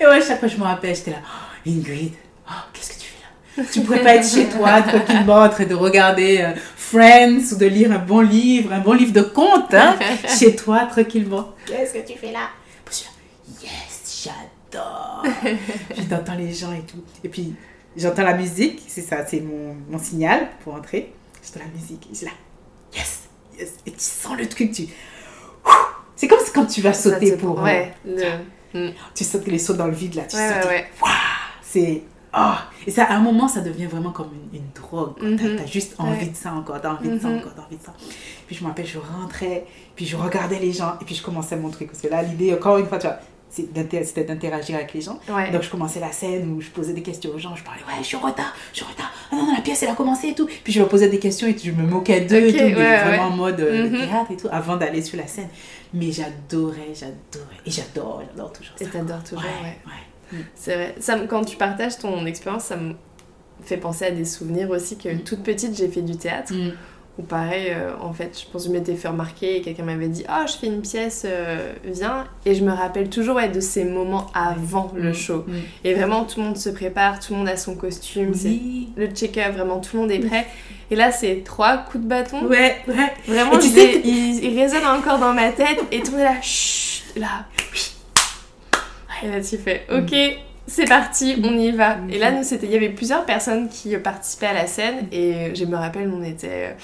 [0.00, 2.12] Et ouais, chaque fois je me rappelle, j'étais là, oh, Ingrid,
[2.48, 3.68] oh, qu'est-ce que tu fais là?
[3.72, 7.66] Tu pourrais pas être chez toi tranquillement en train de regarder euh, Friends ou de
[7.66, 9.96] lire un bon livre, un bon livre de contes, hein,
[10.38, 11.50] chez toi tranquillement.
[11.66, 12.40] Qu'est-ce que tu fais là?
[12.40, 14.24] Moi, je suis là, yes,
[14.72, 15.22] j'adore.
[15.90, 17.02] Puis j'entends les gens et tout.
[17.22, 17.54] Et puis
[17.96, 21.12] j'entends la musique, c'est ça, c'est mon, mon signal pour entrer.
[21.42, 22.32] J'entends la musique et je suis là,
[22.94, 23.20] yes,
[23.58, 23.72] yes.
[23.86, 24.86] Et tu sens le truc, tu.
[26.16, 27.60] C'est comme quand tu vas sauter Ça pour.
[27.60, 27.92] euh, Ouais.
[28.06, 30.64] le- tu sautes les sauts dans le vide là, tu Ouais, sautes.
[30.64, 30.86] ouais, ouais.
[31.02, 31.12] Waouh
[31.62, 32.02] C'est.
[32.36, 32.54] Oh
[32.86, 35.14] Et ça, à un moment, ça devient vraiment comme une, une drogue.
[35.20, 35.56] T'as Mhm.
[35.56, 36.30] t'as juste envie Ouais.
[36.30, 37.38] de ça encore, t'as envie de ça Mhm.
[37.38, 37.92] encore, t'as envie de ça.
[38.46, 41.56] Puis je me rappelle, je rentrais, puis je regardais les gens, et puis je commençais
[41.56, 41.88] mon truc.
[41.90, 43.18] Parce que là, l'idée, encore une fois, tu vois,
[43.48, 45.20] c'était d'interagir avec les gens.
[45.28, 45.52] Ouais.
[45.52, 47.98] Donc je commençais la scène où je posais des questions aux gens, je parlais, ouais,
[48.00, 49.94] je suis en retard, je suis en retard, ah non, non, la pièce elle a
[49.94, 50.48] commencé et tout.
[50.64, 52.74] Puis je leur posais des questions et je me moquais d'eux Ok, et tout, mais
[52.74, 53.32] ouais, vraiment ouais.
[53.32, 54.00] en mode euh, Mhm.
[54.08, 55.48] théâtre et tout, avant d'aller sur la scène.
[55.92, 58.84] Mais j'adorais, j'adorais, et j'adore, j'adore toujours ça.
[58.84, 59.76] Et t'adores toujours, ouais.
[60.34, 60.44] Ouais.
[60.54, 60.94] C'est vrai.
[61.00, 62.94] Ça, quand tu partages ton expérience, ça me
[63.64, 65.20] fait penser à des souvenirs aussi que Mm.
[65.20, 66.52] toute petite, j'ai fait du théâtre.
[66.52, 66.72] Mm.
[67.16, 70.08] Ou pareil, euh, en fait, je pense que je m'étais fait remarquer et quelqu'un m'avait
[70.08, 72.24] dit Ah, je fais une pièce, euh, viens.
[72.44, 75.14] Et je me rappelle toujours ouais, de ces moments avant le Mm.
[75.14, 75.44] show.
[75.46, 75.52] Mm.
[75.84, 78.88] Et vraiment, tout le monde se prépare, tout le monde a son costume, Oui.
[78.96, 80.44] le check-up, vraiment, tout le monde est prêt.
[80.90, 82.44] Et là, c'est trois coups de bâton.
[82.46, 83.12] Ouais, ouais.
[83.28, 86.10] Vraiment, Et tu je sais l'ai- il, il résonne encore dans ma tête et tout
[86.10, 87.93] le monde est là, chut, là, oui.
[89.24, 90.14] Et là, tu fais, ok,
[90.66, 91.96] c'est parti, on y va.
[92.10, 95.54] Et là, nous, c'était, il y avait plusieurs personnes qui participaient à la scène et
[95.54, 96.76] je me rappelle, on était,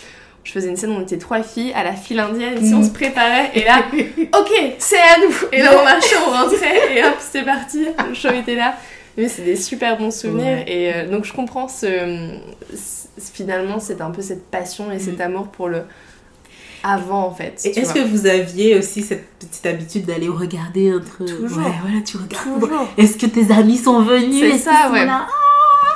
[0.45, 2.83] je faisais une scène, on était trois filles à la file indienne et puis on
[2.83, 3.83] se préparait et là,
[4.39, 5.35] ok, c'est à nous.
[5.53, 8.75] Et là, on marchait, on rentrait et hop, c'est parti, le show était là.
[9.17, 10.65] Mais c'est des super bons souvenirs Ouais.
[10.69, 11.87] et euh, donc je comprends ce,
[12.75, 15.23] ce- finalement c'est un peu cette passion et cet Mm.
[15.23, 15.83] amour pour le
[16.83, 17.61] avant en fait.
[17.65, 21.25] Et est-ce que vous aviez aussi cette petite habitude d'aller regarder entre.
[21.25, 21.59] Toujours.
[21.59, 22.61] Ouais, voilà, tu regardes.
[22.61, 24.53] toujours Est-ce que tes amis sont venus?
[24.53, 25.07] C'est ça, ouais.
[25.07, 25.27] là?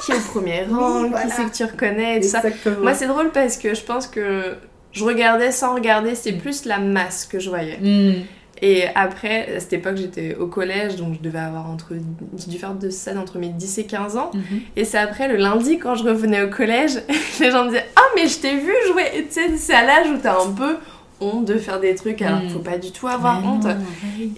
[0.04, 2.42] Qui est au premier rang, Oui, qui c'est que tu reconnais tout ça.
[2.82, 4.54] Moi c'est drôle parce que je pense que
[4.92, 7.78] je regardais sans regarder, c'est plus la masse que je voyais.
[7.80, 8.22] Mm.
[8.62, 11.92] Et après, à cette époque, j'étais au collège, donc je devais avoir entre.
[12.38, 14.30] J'ai dû faire de scène entre mes 10 et 15 ans.
[14.32, 14.60] Mhm.
[14.76, 17.00] Et c'est après, le lundi, quand je revenais au collège,
[17.40, 19.84] les gens me disaient Ah, mais je t'ai vu jouer Et tu sais, c'est à
[19.84, 20.76] l'âge où t'as un peu
[21.20, 22.48] honte de faire des trucs, alors Mm.
[22.50, 23.64] faut pas du tout avoir Mais honte.
[23.64, 23.76] non.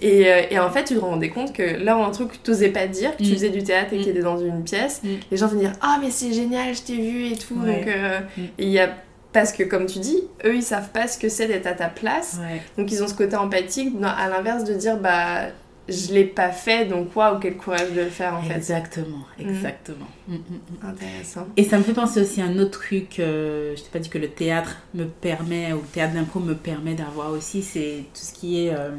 [0.01, 2.51] Et, euh, et en fait, tu te rendais compte que là, un truc que tu
[2.51, 3.33] n'osais pas dire, que tu Mm.
[3.33, 4.05] faisais du théâtre et que Mm.
[4.05, 5.07] tu étais dans une pièce, Mm.
[5.31, 7.55] les gens venaient dire Ah, mais c'est génial, je t'ai vu et tout.
[7.55, 7.79] Ouais.
[7.79, 8.19] Donc, euh,
[8.57, 8.89] il y a.
[9.37, 11.89] Parce que, comme tu dis, eux, ils savent pas ce que c'est d'être à ta
[11.89, 12.39] place.
[12.41, 12.59] Ouais.
[12.75, 15.49] Donc, ils ont ce côté empathique, à l'inverse de dire Bah,
[15.87, 18.55] je l'ai pas fait, donc waouh, quel courage de le faire en fait.
[18.55, 20.07] Exactement, exactement.
[20.27, 20.89] Mm, mm, mm.
[20.89, 21.47] Intéressant.
[21.55, 24.09] Et ça me fait penser aussi à un autre truc, euh, je t'ai pas dit
[24.09, 28.21] que le théâtre me permet, ou le théâtre d'impro me permet d'avoir aussi, c'est tout
[28.23, 28.89] ce qui est euh,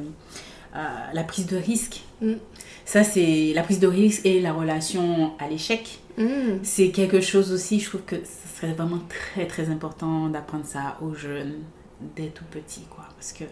[0.77, 0.79] euh,
[1.14, 2.03] la prise de risque.
[2.22, 2.35] Mm.
[2.85, 5.98] Ça, c'est la prise de risque et la relation à l'échec.
[6.18, 6.59] Mm.
[6.62, 10.98] C'est quelque chose aussi, je trouve que ce serait vraiment très très important d'apprendre ça
[11.00, 11.54] aux jeunes
[12.16, 13.04] dès tout petit, quoi.
[13.16, 13.44] Parce que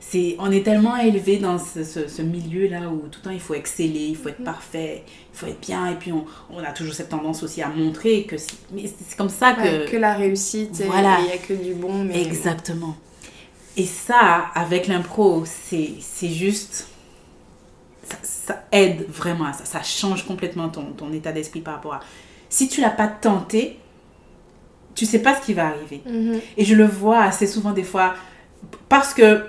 [0.00, 3.40] c'est, on est tellement élevé dans ce, ce- ce milieu-là où tout le temps il
[3.40, 4.44] faut exceller, il faut être Mhm.
[4.44, 5.02] parfait,
[5.32, 8.24] il faut être bien, et puis on, on a toujours cette tendance aussi à montrer
[8.24, 9.62] que c'est, mais c'est comme ça que...
[9.62, 11.20] Ouais, que la réussite, et il Voilà.
[11.22, 12.04] n'y a que du bon.
[12.04, 12.22] Mais...
[12.22, 12.96] Exactement.
[13.76, 16.88] Et ça, avec l'impro, c'est, c'est juste...
[18.08, 19.64] Ça, ça aide vraiment à ça.
[19.64, 22.00] Ça change complètement ton, ton état d'esprit par rapport à...
[22.48, 23.78] Si tu l'as pas tenté,
[24.96, 26.00] tu sais pas ce qui va arriver.
[26.06, 26.40] Mhm.
[26.56, 28.14] Et je le vois assez souvent des fois,
[28.88, 29.44] parce que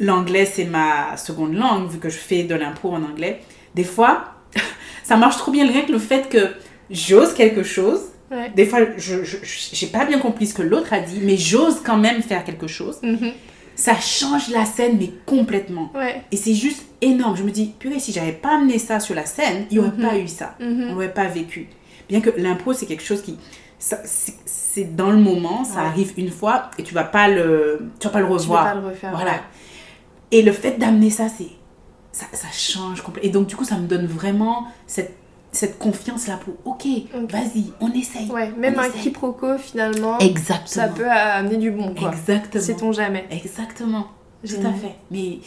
[0.00, 3.42] l'anglais c'est ma seconde langue, vu que je fais de l'impro en anglais,
[3.74, 4.34] des fois,
[5.04, 6.48] ça marche trop bien rien que le fait que
[6.90, 8.00] j'ose quelque chose.
[8.30, 8.50] Ouais.
[8.54, 11.96] Des fois, je j'ai pas bien compris ce que l'autre a dit, mais j'ose quand
[11.96, 12.98] même faire quelque chose.
[13.02, 13.32] Mhm.
[13.80, 15.90] Ça change la scène, mais complètement.
[15.94, 16.22] Ouais.
[16.30, 17.36] Et c'est juste énorme.
[17.36, 19.96] Je me dis, purée, si j'avais pas amené ça sur la scène, il n'y aurait
[19.96, 20.06] Mhm.
[20.08, 20.54] pas eu ça.
[20.60, 20.82] Mhm.
[20.88, 21.68] On n'aurait pas vécu.
[22.08, 23.38] Bien que l'impro, c'est quelque chose qui.
[23.78, 25.86] C'est dans le moment, ça Ouais.
[25.86, 28.64] arrive une fois et tu vas pas le, tu vas pas le Tu peux revoir.
[28.64, 29.10] pas le refaire.
[29.12, 29.30] Voilà.
[29.32, 29.40] ouais.
[30.32, 31.48] Et le fait d'amener ça, c'est.
[32.12, 33.28] ça, ça change complètement.
[33.28, 35.16] Et donc, du coup, ça me donne vraiment cette,
[35.52, 36.86] cette confiance-là pour, ok,
[37.28, 38.28] vas-y, on essaye.
[38.30, 39.00] Ouais, même On un essaye.
[39.02, 40.66] quiproquo finalement, Exactement.
[40.66, 42.10] ça peut amener du bon quoi.
[42.12, 42.62] Exactement.
[42.64, 43.26] Sait-on jamais.
[43.30, 44.06] Exactement.
[44.46, 44.94] Tout à fait.
[45.10, 45.38] Mais,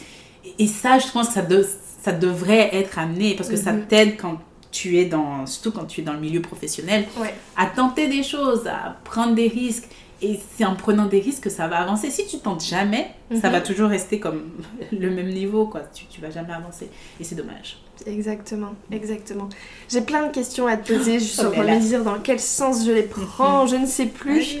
[0.58, 1.66] et ça, je pense que ça, de-
[2.02, 3.86] ça devrait être amené parce que ça Mhm.
[3.86, 4.38] t'aide quand
[4.70, 7.32] tu es dans, surtout quand tu es dans le milieu professionnel, Ouais.
[7.56, 9.88] à tenter des choses, à prendre des risques.
[10.22, 12.10] Et c'est en prenant des risques que ça va avancer.
[12.10, 13.52] Si tu tentes jamais, ça Mhm.
[13.52, 14.42] va toujours rester comme
[14.92, 15.80] le même niveau, quoi.
[15.94, 16.88] Tu, tu vas jamais avancer.
[17.20, 17.78] Et c'est dommage.
[18.06, 19.48] Exactement, exactement.
[19.88, 21.76] J'ai plein de questions à te poser, je suis Oh là.
[21.76, 24.56] me dire dans quel sens je les prends, je ne sais plus.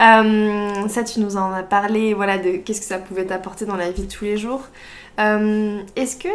[0.00, 3.76] Euh, ça, tu nous en as parlé, voilà, de qu'est-ce que ça pouvait t'apporter dans
[3.76, 4.62] la vie de tous les jours.
[5.20, 6.28] Euh, Est-ce que.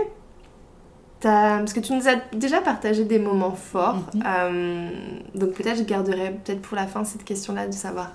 [1.22, 4.24] Parce que tu nous as déjà partagé des moments forts, Mhm.
[4.26, 4.90] euh,
[5.36, 8.12] donc peut-être je garderai peut-être pour la fin cette question-là de savoir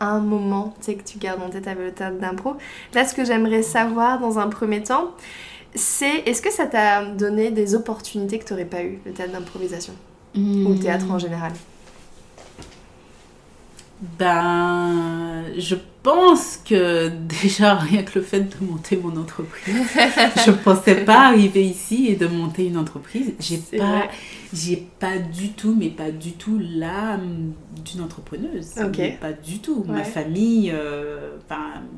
[0.00, 2.56] un moment tu sais, que tu gardes en tête avec le théâtre d'impro.
[2.94, 5.12] Là, ce que j'aimerais savoir dans un premier temps,
[5.74, 9.32] c'est est-ce que ça t'a donné des opportunités que tu n'aurais pas eu, le théâtre
[9.32, 9.94] d'improvisation
[10.34, 11.52] ou le théâtre en général?
[14.18, 17.08] Ben, je pense que
[17.42, 19.74] déjà rien que le fait de monter mon entreprise,
[20.46, 23.32] je pensais pas arriver ici et de monter une entreprise.
[23.40, 24.08] J'ai pas,
[24.52, 27.52] j'ai pas du tout, mais pas du tout l'âme
[27.84, 28.70] d'une entrepreneuse.
[29.20, 29.84] Pas du tout.
[29.88, 31.36] Ma famille, euh,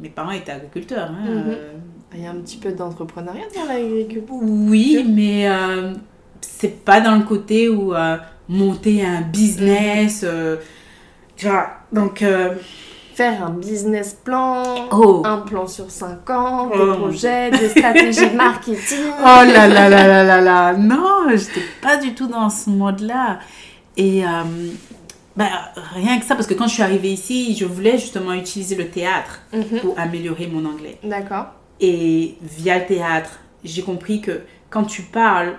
[0.02, 1.10] mes parents étaient agriculteurs.
[1.10, 1.44] hein, Mhm.
[1.48, 1.72] euh,
[2.14, 4.22] Il y a un petit peu d'entrepreneuriat dans l'agriculture.
[4.30, 5.92] oui, mais euh,
[6.40, 8.16] c'est pas dans le côté où euh,
[8.48, 10.20] monter un business.
[10.24, 10.56] euh,
[11.36, 12.22] tu vois, donc.
[13.14, 15.22] Faire un business plan, oh!
[15.24, 18.98] un plan sur 5 ans, Oh, des projets, des stratégies de marketing.
[19.20, 23.38] Oh là là là là là là Non, j'étais pas du tout dans ce mode-là.
[23.96, 24.28] Et euh,
[25.36, 25.46] bah,
[25.94, 28.88] rien que ça, parce que quand je suis arrivée ici, je voulais justement utiliser le
[28.88, 29.80] théâtre Mhm.
[29.80, 30.98] pour améliorer mon anglais.
[31.04, 31.46] D'accord.
[31.80, 35.54] Et via le théâtre, j'ai compris que quand tu parles,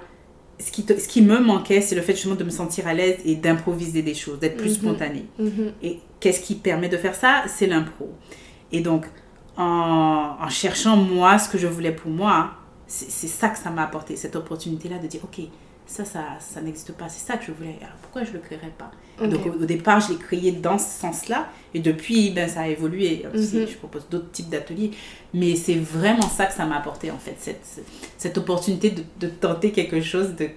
[0.60, 2.94] ce qui, te- ce qui me manquait, c'est le fait justement de me sentir à
[2.94, 5.26] l'aise et d'improviser des choses, d'être plus spontanée.
[5.40, 5.72] Mhm.
[5.84, 7.44] Et qu'est-ce qui permet de faire ça?
[7.48, 8.12] C'est l'impro.
[8.72, 9.06] Et donc,
[9.58, 12.50] en, en cherchant moi ce que je voulais pour moi,
[12.88, 15.46] c'est ça que ça m'a apporté, cette opportunité-là de dire, ok,
[15.86, 18.40] ça, ça, ça n'existe pas, c'est ça que je voulais, alors pourquoi je ne le
[18.40, 18.90] créerais pas?
[19.24, 22.68] Donc au, au départ, je l'ai créé dans ce sens-là, et depuis, ben, ça a
[22.68, 23.24] évolué.
[23.32, 23.68] Aussi, Mhm.
[23.68, 24.92] Je propose d'autres types d'ateliers,
[25.32, 27.66] mais c'est vraiment ça que ça m'a apporté, en fait, cette,
[28.18, 30.50] cette opportunité de, de tenter quelque chose de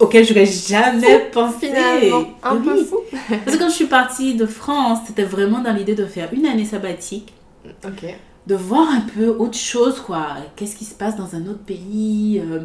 [0.00, 1.68] auquel j'aurais jamais pensé.
[1.68, 2.98] Finalement, un peu fou.
[3.28, 6.46] Parce que quand je suis partie de France, c'était vraiment dans l'idée de faire une
[6.46, 7.32] année sabbatique,
[7.86, 8.04] Ok.
[8.46, 10.26] de voir un peu autre chose, quoi.
[10.56, 12.60] Qu'est-ce qui se passe dans un autre pays, euh,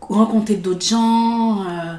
[0.00, 1.62] rencontrer d'autres gens.
[1.62, 1.94] euh,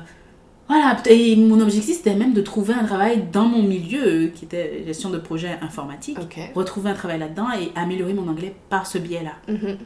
[0.68, 4.84] voilà, et mon objectif c'était même de trouver un travail dans mon milieu, qui était
[4.88, 6.18] gestion de projet informatique.
[6.56, 9.34] Retrouver un travail là-dedans et améliorer mon anglais par ce biais-là.
[9.54, 9.78] Mhm.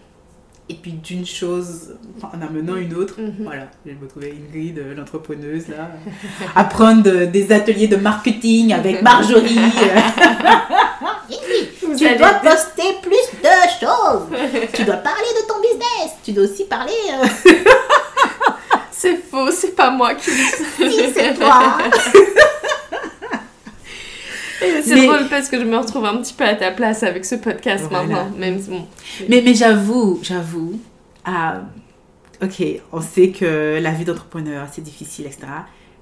[0.68, 3.36] Et puis d'une chose en amenant une autre, Mhm.
[3.44, 5.92] voilà, je vais me trouver Ingrid, l'entrepreneuse, là.
[6.56, 9.60] Apprendre de- des ateliers de marketing avec Marjorie.
[11.82, 13.50] Vous tu dois poster plus de
[13.80, 14.28] choses.
[14.74, 16.16] tu dois parler de ton business.
[16.24, 16.92] Tu dois aussi parler.
[17.14, 17.28] euh,
[18.92, 21.78] C'est faux, c'est pas moi qui si c'est toi.
[24.84, 27.26] C'est Mais- drôle parce que je me retrouve un petit peu à ta place avec
[27.26, 28.06] ce podcast Voilà.
[28.08, 28.38] maintenant.
[28.38, 28.86] Même bon.
[29.30, 30.80] mais mais j'avoue, j'avoue.
[31.26, 31.62] ah,
[32.42, 35.44] ok, on sait que la vie d'entrepreneur c'est difficile, etc.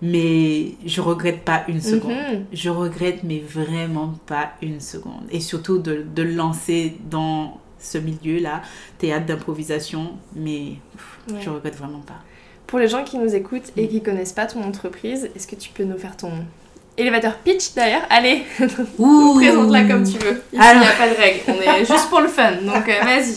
[0.01, 2.11] Mais je regrette pas une seconde.
[2.11, 2.45] Mhm.
[2.51, 5.23] Je regrette, mais vraiment pas une seconde.
[5.31, 8.61] Et surtout de, de lancer dans ce milieu-là,
[8.97, 11.41] théâtre d'improvisation, mais pff, Ouais.
[11.41, 12.19] je regrette vraiment pas.
[12.67, 15.69] Pour les gens qui nous écoutent et qui connaissent pas ton entreprise, est-ce que tu
[15.69, 16.31] peux nous faire ton
[16.97, 20.43] élévateur pitch d'ailleurs Allez, présente-la comme tu veux.
[20.53, 21.39] Il n'y Alors- a pas de règle.
[21.47, 22.51] On est juste pour le fun.
[22.63, 23.35] Donc euh, vas-y.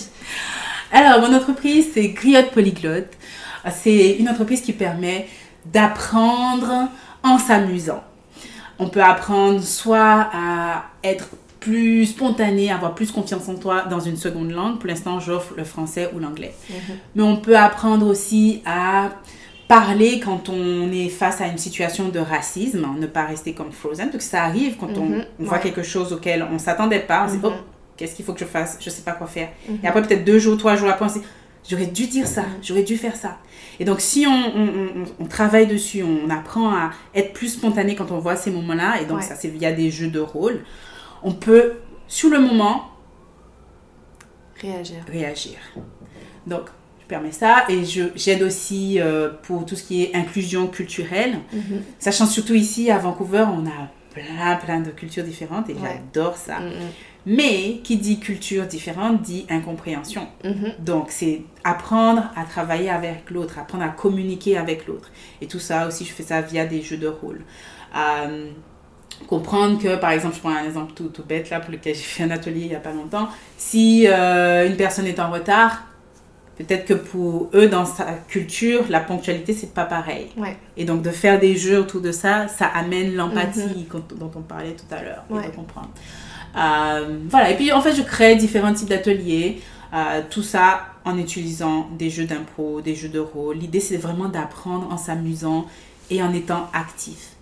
[0.93, 3.09] Alors, mon entreprise, c'est Griotte Polyglotte.
[3.75, 5.27] C'est une entreprise qui permet
[5.65, 6.89] d'apprendre
[7.25, 8.03] en s'amusant.
[8.79, 14.17] On peut apprendre soit à être plus spontané, avoir plus confiance en toi dans une
[14.17, 14.79] seconde langue.
[14.79, 16.55] Pour l'instant, j'offre le français ou l'anglais.
[17.17, 19.11] Mais on peut apprendre aussi à
[19.69, 23.73] parler quand on est face à une situation de racisme, hein, ne pas rester comme
[23.73, 25.63] Frozen, parce que ça arrive quand on, Mhm, on voit ouais.
[25.63, 27.53] quelque chose auquel on s'attendait pas, on se dit, Mhm.
[27.53, 27.61] oh,
[27.97, 28.79] qu'est-ce qu'il faut que je fasse?
[28.81, 29.49] Je sais pas quoi faire.
[29.69, 29.79] Mhm.
[29.83, 31.25] Et après, peut-être deux jours, trois jours après, on se dit,
[31.69, 32.49] j'aurais dû dire ça, Mhm.
[32.63, 33.39] j'aurais dû faire ça.
[33.81, 37.97] Et donc, si on, on- on- on travaille dessus, on apprend à être plus spontané
[37.97, 39.25] quand on voit ces moments-là, et donc Ouais.
[39.25, 40.61] ça, c'est via des jeux de rôle,
[41.25, 41.73] on peut,
[42.07, 42.85] sur le moment,
[44.61, 44.99] Réagir.
[45.11, 45.59] réagir.
[46.47, 46.67] Donc,
[47.07, 51.39] je permets ça et je- j'aide aussi euh, pour tout ce qui est inclusion culturelle.
[51.53, 51.83] Mhm.
[52.01, 56.01] Sachant surtout ici à Vancouver, on a plein plein de cultures différentes et Ouais.
[56.15, 56.59] j'adore ça.
[56.59, 56.73] Mhm.
[57.27, 60.27] Mais qui dit culture différente dit incompréhension.
[60.45, 60.73] Mhm.
[60.81, 65.11] Donc, c'est apprendre à travailler avec l'autre, apprendre à communiquer avec l'autre.
[65.41, 67.43] Et tout ça aussi, je fais ça via des jeux de rôle.
[67.97, 68.47] Euh,
[69.29, 72.01] comprendre que, par exemple, je prends un exemple tout, tout bête là, pour lequel j'ai
[72.03, 73.29] fait un atelier il n'y a pas longtemps.
[73.57, 75.83] Si euh, une personne est en retard,
[76.59, 80.29] peut-être que pour eux, dans sa culture, la ponctualité, c'est pas pareil.
[80.37, 80.57] Ouais.
[80.77, 84.41] Et donc, de faire des jeux autour de ça, ça amène l'empathie quand- dont on
[84.43, 85.47] parlait tout à l'heure, Ouais.
[85.49, 85.91] de comprendre.
[86.57, 89.61] Euh, voilà, et puis en fait, je crée différents types d'ateliers,
[89.95, 93.57] euh, tout ça en utilisant des jeux d'impro, des jeux de rôle.
[93.59, 95.67] L'idée, c'est vraiment d'apprendre en s'amusant
[96.11, 97.33] et en étant actif.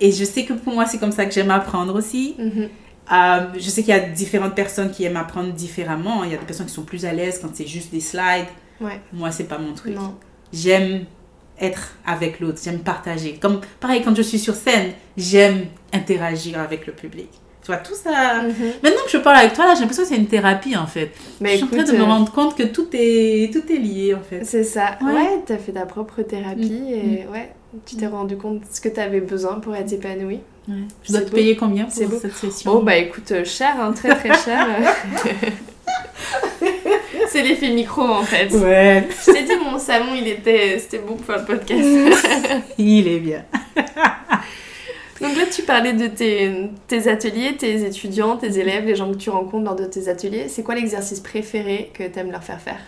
[0.00, 2.34] Et je sais que pour moi, c'est comme ça que j'aime apprendre aussi.
[2.38, 2.68] Mhm.
[3.12, 6.24] Euh, je sais qu'il y a différentes personnes qui aiment apprendre différemment.
[6.24, 8.46] Il y a des personnes qui sont plus à l'aise quand c'est juste des slides.
[8.80, 9.00] Ouais.
[9.12, 9.94] Moi, c'est pas mon truc.
[10.52, 11.04] J'aime
[11.60, 13.34] être avec l'autre, j'aime partager.
[13.40, 17.28] Comme pareil, quand je suis sur scène, j'aime interagir avec le public.
[17.62, 18.42] Tu vois, tout ça.
[18.42, 18.52] Mhm.
[18.82, 21.12] Maintenant que je parle avec toi, là, j'ai l'impression que c'est une thérapie en fait.
[21.40, 23.76] Mais je suis en train de me euh, rendre compte que tout est, tout est
[23.78, 24.44] lié en fait.
[24.44, 24.98] C'est ça.
[25.00, 25.12] Ouais.
[25.12, 26.92] Ouais, t'as fait ta propre thérapie Mm.
[26.92, 27.52] et ouais,
[27.86, 30.40] tu t'es rendu compte de ce que t'avais besoin pour être épanoui.
[30.68, 30.74] Ouais.
[31.04, 31.36] Je dois te beau.
[31.36, 32.18] payer combien pour beau.
[32.20, 32.72] cette session?
[32.74, 34.66] Oh bah écoute, euh, cher, hein, très très cher.
[37.32, 38.52] C'est l'effet micro en fait.
[38.52, 41.82] Ouais, Je t'ai dit, mon salon, il était, c'était bon pour le podcast.
[42.78, 43.44] il est bien.
[45.20, 49.16] Donc là, tu parlais de tes, tes ateliers, tes étudiants, tes élèves, les gens que
[49.16, 50.48] tu rencontres lors de tes ateliers.
[50.48, 52.80] C'est quoi l'exercice préféré que t'aimes leur faire faire?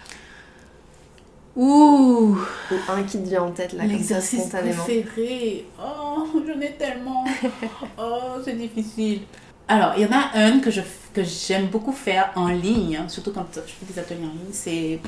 [1.57, 2.37] Ouh,
[2.71, 5.65] Ou un qui te vient en tête là, l'exercice préféré.
[5.81, 7.25] Oh, j'en ai tellement.
[7.99, 9.21] Oh, c'est difficile.
[9.69, 10.81] Alors, il y en a un que je
[11.15, 14.53] que j'aime beaucoup faire en ligne, hein, surtout quand je fais des ateliers en ligne,
[14.53, 14.99] c'est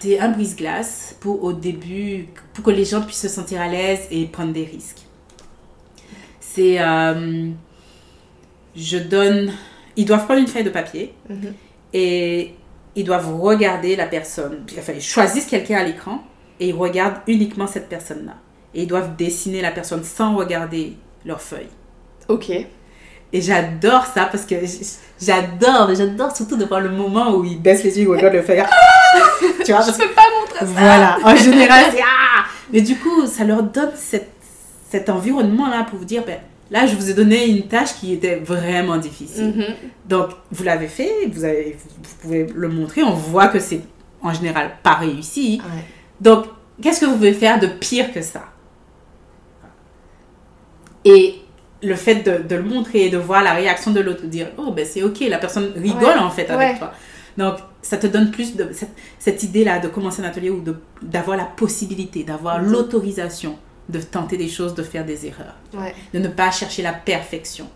[0.00, 4.00] c'est un brise-glace pour au début pour que les gens puissent se sentir à l'aise
[4.10, 5.02] et prendre des risques.
[6.40, 7.50] C'est euh,
[8.74, 9.52] je donne
[9.96, 11.54] ils doivent prendre une feuille de papier Mhm.
[11.94, 12.54] et
[12.94, 14.64] ils doivent regarder la personne.
[14.78, 16.22] Enfin, ils choisissent quelqu'un à l'écran
[16.60, 18.34] et ils regardent uniquement cette personne-là.
[18.74, 21.68] Et ils doivent dessiner la personne sans regarder leur feuille.
[22.28, 22.50] Ok.
[23.32, 24.54] Et j'adore ça parce que
[25.20, 28.42] j'adore, j'adore surtout de voir le moment où ils baissent les yeux, ils regardent le
[28.42, 28.62] feuille.
[29.64, 30.64] tu vois, parce que peux pas montrer ça.
[30.64, 34.30] voilà, en général, c'est ah Mais du coup, ça leur donne cette,
[34.90, 36.38] cet environnement-là pour vous dire, ben,
[36.70, 39.54] là, je vous ai donné une tâche qui était vraiment difficile.
[39.56, 39.74] Mhm.
[40.08, 43.80] Donc, vous l'avez fait, vous, avez, vous, vous pouvez le montrer, on voit que c'est
[44.22, 45.60] en général pas réussi.
[45.62, 45.84] Ouais.
[46.20, 46.46] Donc,
[46.80, 48.44] qu'est-ce que vous pouvez faire de pire que ça?
[51.04, 51.36] Et
[51.86, 54.48] le fait de, de le montrer et de voir la réaction de l'autre, de dire,
[54.58, 56.78] oh, ben c'est ok, la personne rigole Ouais, en fait avec ouais.
[56.78, 56.92] toi.
[57.38, 60.62] Donc, ça te donne plus de cette, cette idée-là de commencer un atelier ou
[61.02, 63.56] d'avoir la possibilité, d'avoir l'autorisation
[63.88, 65.94] de tenter des choses, de faire des erreurs, Ouais.
[66.12, 67.68] de ne pas chercher la perfection.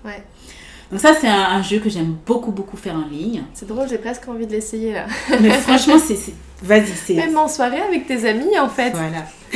[0.91, 3.43] Donc ça, c'est un, un jeu que j'aime beaucoup, beaucoup faire en ligne.
[3.55, 5.07] C'est drôle, j'ai presque envie de l'essayer là.
[5.41, 6.17] Mais franchement, c'est...
[6.17, 7.15] c'est- Vas-y, c'est...
[7.15, 8.91] Même en soirée avec tes amis en fait.
[8.91, 9.25] Voilà.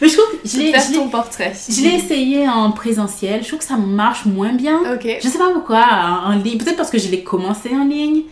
[0.00, 1.52] Mais je trouve que je l'ai- ton portrait.
[1.68, 3.42] je l'ai essayé en présentiel.
[3.42, 4.80] Je trouve que ça marche moins bien.
[4.94, 5.06] Ok.
[5.22, 6.58] Je sais pas pourquoi, en, en ligne.
[6.58, 8.22] Peut-être parce que je l'ai commencé en ligne.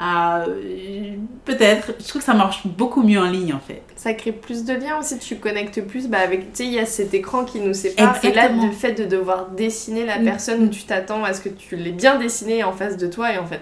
[0.00, 0.46] Euh,
[1.44, 1.92] peut-être.
[2.00, 3.82] Je trouve que ça marche beaucoup mieux en ligne en fait.
[3.96, 6.78] Ça crée plus de liens aussi, tu connectes plus bah, avec, tu sais, il y
[6.80, 8.16] a cet écran qui nous sépare.
[8.24, 8.66] Et là, Exactement.
[8.66, 10.24] le fait de devoir dessiner la Mm.
[10.24, 13.38] personne tu t'attends à ce que tu l'aies bien dessiné en face de toi, et
[13.38, 13.60] en fait,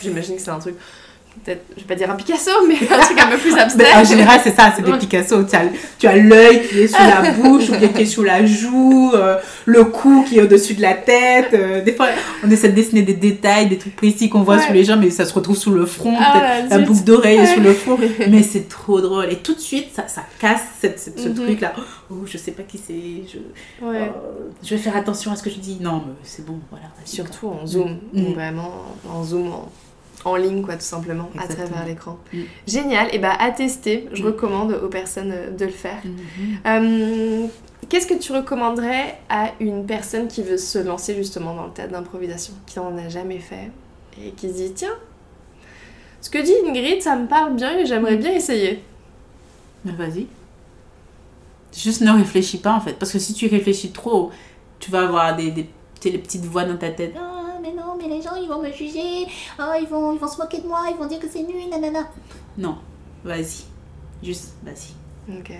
[0.00, 0.76] j'imagine que c'est un truc,
[1.44, 3.94] peut-être, je vais pas dire un Picasso, mais un truc un peu plus Mais abstrait.
[3.94, 4.92] en général, c'est ça, c'est des.
[4.98, 5.42] Picasso.
[5.44, 5.62] Tu as,
[5.98, 9.12] tu as l'œil qui est sur la bouche, ou bien qui est sur la joue,
[9.14, 9.36] euh,
[9.66, 11.50] le cou qui est au-dessus de la tête.
[11.54, 12.06] euh, des fois,
[12.44, 14.62] on essaie de dessiner des détails, des trucs précis qu'on voit Ouais.
[14.62, 16.14] sur les gens, mais ça se retrouve sous le front.
[16.18, 17.46] Ah, la boucle d'oreille est Ouais.
[17.46, 17.98] sur le front.
[18.30, 19.26] Mais c'est trop drôle.
[19.30, 21.34] Et tout de suite, ça, ça casse cette- cette- ce Mhm.
[21.34, 21.72] truc-là.
[22.10, 22.94] Oh, je sais pas qui c'est.
[23.32, 23.96] Je, Ouais.
[24.02, 24.08] euh,
[24.62, 25.78] je vais faire attention à ce que je dis.
[25.80, 26.86] Non, mais c'est bon, voilà.
[27.04, 28.32] Surtout en zoom, Mm.
[28.34, 28.70] vraiment
[29.10, 29.50] en zoom,
[30.24, 32.18] en, ligne quoi, tout simplement, à travers l'écran.
[32.32, 32.38] Mm.
[32.66, 34.26] Génial, et bah à tester, je Mm.
[34.26, 36.02] recommande aux personnes euh, de le faire.
[36.04, 36.56] Mhm.
[36.66, 37.46] Euh,
[37.90, 41.92] Qu'est-ce que tu recommanderais à une personne qui veut se lancer justement dans le théâtre
[41.92, 43.70] d'improvisation, qui n'en a jamais fait
[44.18, 44.94] et qui se dit tiens,
[46.22, 48.82] ce que dit Ingrid, ça me parle bien et j'aimerais bien essayer.
[49.84, 50.26] Mais vas-y.
[51.76, 52.94] Juste ne réfléchis pas en fait.
[52.94, 54.30] Parce que si tu réfléchis trop,
[54.78, 55.68] tu vas avoir des, des,
[56.04, 57.14] les petites voix dans ta tête.
[57.96, 59.26] Mais non, mais les gens, ils vont me juger.
[59.58, 60.86] Ah, ils vont, ils vont se moquer de moi.
[60.90, 62.08] Ils vont dire que c'est nul, nanana.
[62.58, 62.78] Non,
[63.24, 63.64] vas-y.
[64.22, 64.94] Juste, vas-y.
[65.38, 65.52] Ok,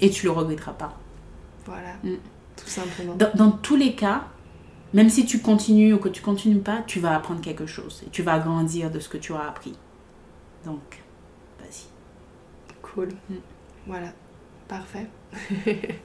[0.00, 0.98] Et tu le regretteras pas.
[1.66, 2.16] voilà, Mm.
[2.56, 3.14] tout simplement.
[3.14, 4.24] Dans, dans tous les cas,
[4.92, 8.02] même si tu continues ou que tu continues pas, tu vas apprendre quelque chose.
[8.06, 9.76] Et tu vas grandir de ce que tu as appris.
[10.64, 11.02] Donc,
[11.60, 11.86] vas-y.
[12.82, 13.08] Cool.
[13.30, 13.34] Mm.
[13.86, 14.08] Voilà,
[14.68, 15.06] parfait.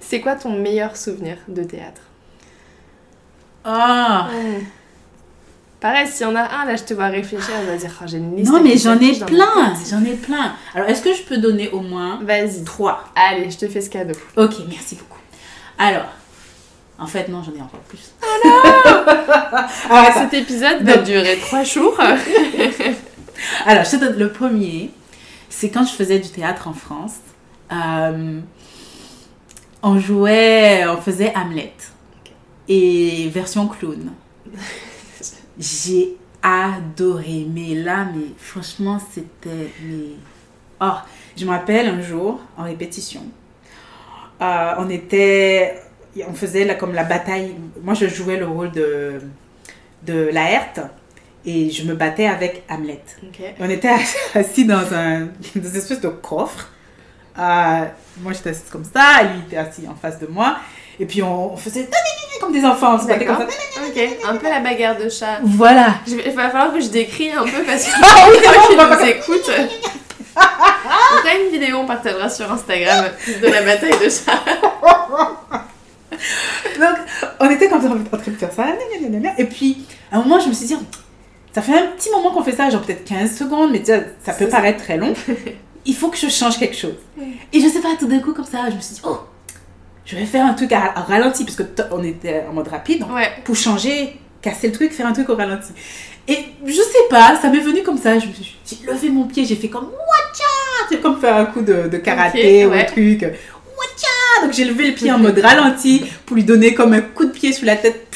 [0.00, 2.02] C'est quoi ton meilleur souvenir de théâtre?
[3.64, 4.28] Ah
[5.80, 8.04] Pareil, s'il y en a un, là, je te vois réfléchir, elle va dire, oh,
[8.06, 8.52] j'ai une liste.
[8.52, 10.52] Non, mais j'en ai plein, j'en ai plein.
[10.74, 12.64] Alors, est-ce que je peux donner au moins Vas-y.
[12.64, 13.04] trois?
[13.16, 14.12] Allez, je te fais ce cadeau.
[14.36, 15.18] Ok, merci beaucoup.
[15.78, 16.04] Alors,
[16.98, 18.12] en fait, non, j'en ai encore plus.
[19.88, 20.20] Alors, attends.
[20.20, 21.98] Cet épisode va durer trois jours.
[23.64, 24.90] Alors, je te donne le premier.
[25.48, 27.14] C'est quand je faisais du théâtre en France.
[27.72, 28.40] Euh,
[29.82, 31.72] on jouait, on faisait Hamlet.
[32.68, 34.12] Et version clown.
[35.60, 37.46] J'ai adoré.
[37.52, 39.70] Mais là, mais franchement, c'était.
[39.84, 40.16] Mais...
[40.80, 40.96] Oh,
[41.36, 43.22] je me rappelle un jour, en répétition,
[44.40, 45.80] euh, on était.
[46.26, 47.54] On faisait la, comme la bataille.
[47.82, 49.20] Moi, je jouais le rôle de,
[50.02, 50.80] de Laerte.
[51.46, 53.02] Et je me battais avec Hamlet.
[53.58, 53.88] On était
[54.34, 56.70] assis dans un dans une espèce de coffre.
[57.38, 57.84] Euh,
[58.18, 60.58] moi, j'étais assise comme ça, lui était assis en face de moi.
[61.00, 61.88] Et puis, on, on faisait
[62.40, 63.46] comme des enfants, on se battait comme ça.
[63.86, 65.40] Ok, un peu la bagarre de chat.
[65.42, 65.94] Voilà.
[66.06, 68.38] Je vais- Il va falloir que je décris un peu parce que Ah oui,
[68.68, 69.50] qui nous écoute.
[70.36, 73.06] On fera une vidéo, on partagera sur Instagram
[73.42, 74.40] de la bataille de chat.
[76.78, 76.96] Donc,
[77.40, 78.66] on était comme ça en train de faire ça.
[79.38, 80.76] Et puis, à un moment, je me suis dit,
[81.54, 84.44] ça fait un petit moment qu'on fait ça, genre peut-être 15 secondes, mais ça peut
[84.44, 84.50] ça.
[84.50, 85.12] paraître très long.
[85.86, 86.94] Il faut que je change quelque chose.
[87.52, 89.18] Et je sais pas, tout d'un coup, comme ça, je me suis dit, oh,
[90.10, 93.00] je vais faire un truc à, à ralenti, parce que on était en mode rapide.
[93.00, 93.28] donc Ouais.
[93.44, 95.72] pour changer, casser le truc, faire un truc au ralenti.
[96.28, 98.18] Et je sais pas, ça m'est venu comme ça.
[98.18, 101.46] Je me suis j'ai levé mon pied, j'ai fait comme Wacha C'est comme faire un
[101.46, 102.82] coup de, de karaté ou ouais.
[102.82, 103.22] un truc.
[103.22, 107.24] Wacha Donc j'ai levé le pied en mode ralenti pour lui donner comme un coup
[107.24, 108.06] de pied sur la tête.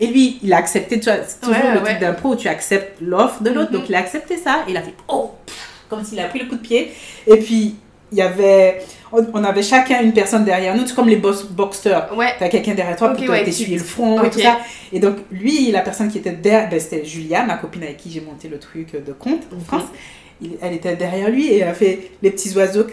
[0.00, 1.84] Et lui, il a accepté, tu vois, c'est toujours Ouais, le ouais.
[1.84, 3.70] truc d'impro où tu acceptes l'offre de l'autre.
[3.72, 3.78] Mhm.
[3.78, 5.32] Donc il a accepté ça et il a fait Oh
[5.90, 6.92] Comme s'il a pris le coup de pied.
[7.26, 7.76] Et puis,
[8.10, 8.82] il y avait.
[9.16, 12.12] On, on avait chacun une personne derrière nous, c'est comme les boss, boxeurs.
[12.16, 12.32] Ouais.
[12.38, 14.58] T'as quelqu'un derrière toi Ok, pour te- ouais, t'essuyer le front et tout ça.
[14.92, 18.10] Et donc, lui, la personne qui était derrière, ben, c'était Julia, ma copine avec qui
[18.10, 19.60] j'ai monté le truc de compte en Mhm.
[19.64, 19.84] France.
[20.42, 22.86] Il- elle était derrière lui et elle a fait les petits oiseaux.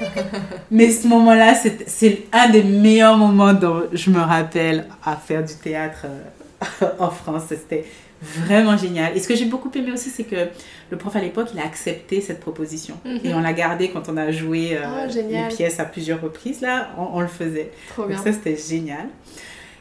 [0.70, 5.44] Mais ce moment-là, c'est c'est un des meilleurs moments dont je me rappelle à faire
[5.44, 7.42] du théâtre euh, en France.
[7.48, 7.84] C'était
[8.22, 9.16] vraiment génial.
[9.16, 10.48] Et ce que j'ai beaucoup aimé aussi, c'est que
[10.90, 12.98] le prof à l'époque, il a accepté cette proposition.
[13.04, 13.20] Mhm.
[13.24, 15.52] Et on l'a gardé quand on a joué euh, Oh, les génial.
[15.54, 16.60] pièces à plusieurs reprises.
[16.60, 17.70] Là, on, on le faisait.
[17.90, 19.08] Trop Donc ça, c'était génial.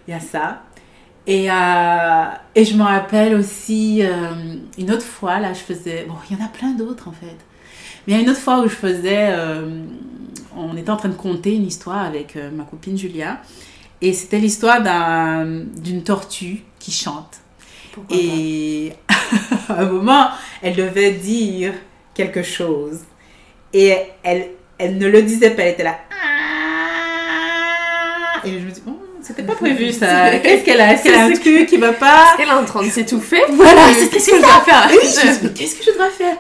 [0.08, 0.64] Il y a ça.
[1.26, 2.26] Et, euh,
[2.56, 4.32] et je me rappelle aussi euh,
[4.78, 6.06] une autre fois, là, je faisais...
[6.08, 7.36] Bon, il y en a plein d'autres, en fait.
[8.06, 9.28] Mais il y a une autre fois où je faisais...
[9.32, 9.84] euh,
[10.56, 13.40] on était en train de conter une histoire avec ma copine Julia.
[14.02, 17.40] Et c'était l'histoire d'un- d'une tortue qui chante.
[17.92, 18.94] Pourquoi Et
[19.70, 20.30] à un moment,
[20.62, 21.74] elle devait dire
[22.14, 23.00] quelque chose.
[23.74, 25.98] Et elle, elle ne le disait pas, elle était là.
[28.44, 30.38] Et je me dis, oh, c'était pas prévu ça.
[30.40, 32.36] Qu'est-ce qu'elle a Est-ce qu'elle a un truc qui va pas?
[32.40, 33.42] Elle est en train de s'étouffer?
[33.50, 33.82] Voilà,
[34.12, 34.88] Qu'est-ce que je dois faire?
[35.56, 36.36] Qu'est-ce que je devrais faire?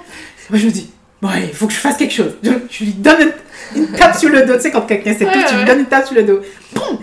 [0.50, 0.90] Moi, je me dis,
[1.22, 2.38] bon, il faut que je fasse quelque chose.
[2.42, 3.34] Je, je lui donne
[3.76, 4.56] une, tape sur le dos.
[4.56, 6.42] Tu sais, quand quelqu'un s'étouffe, Ouais, tu lui donnes une tape sur le dos.
[6.74, 7.00] Boum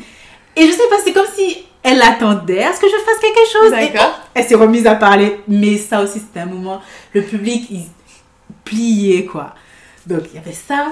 [0.56, 3.52] Et je sais pas, c'est comme si elle attendait à ce que je fasse quelque
[3.52, 3.70] chose.
[3.70, 4.18] D'accord.
[4.34, 6.80] elle s'est remise à parler, mais ça aussi c'était un moment,
[7.12, 7.84] le public il
[8.64, 9.54] pliait quoi.
[10.06, 10.88] Donc il y avait ça,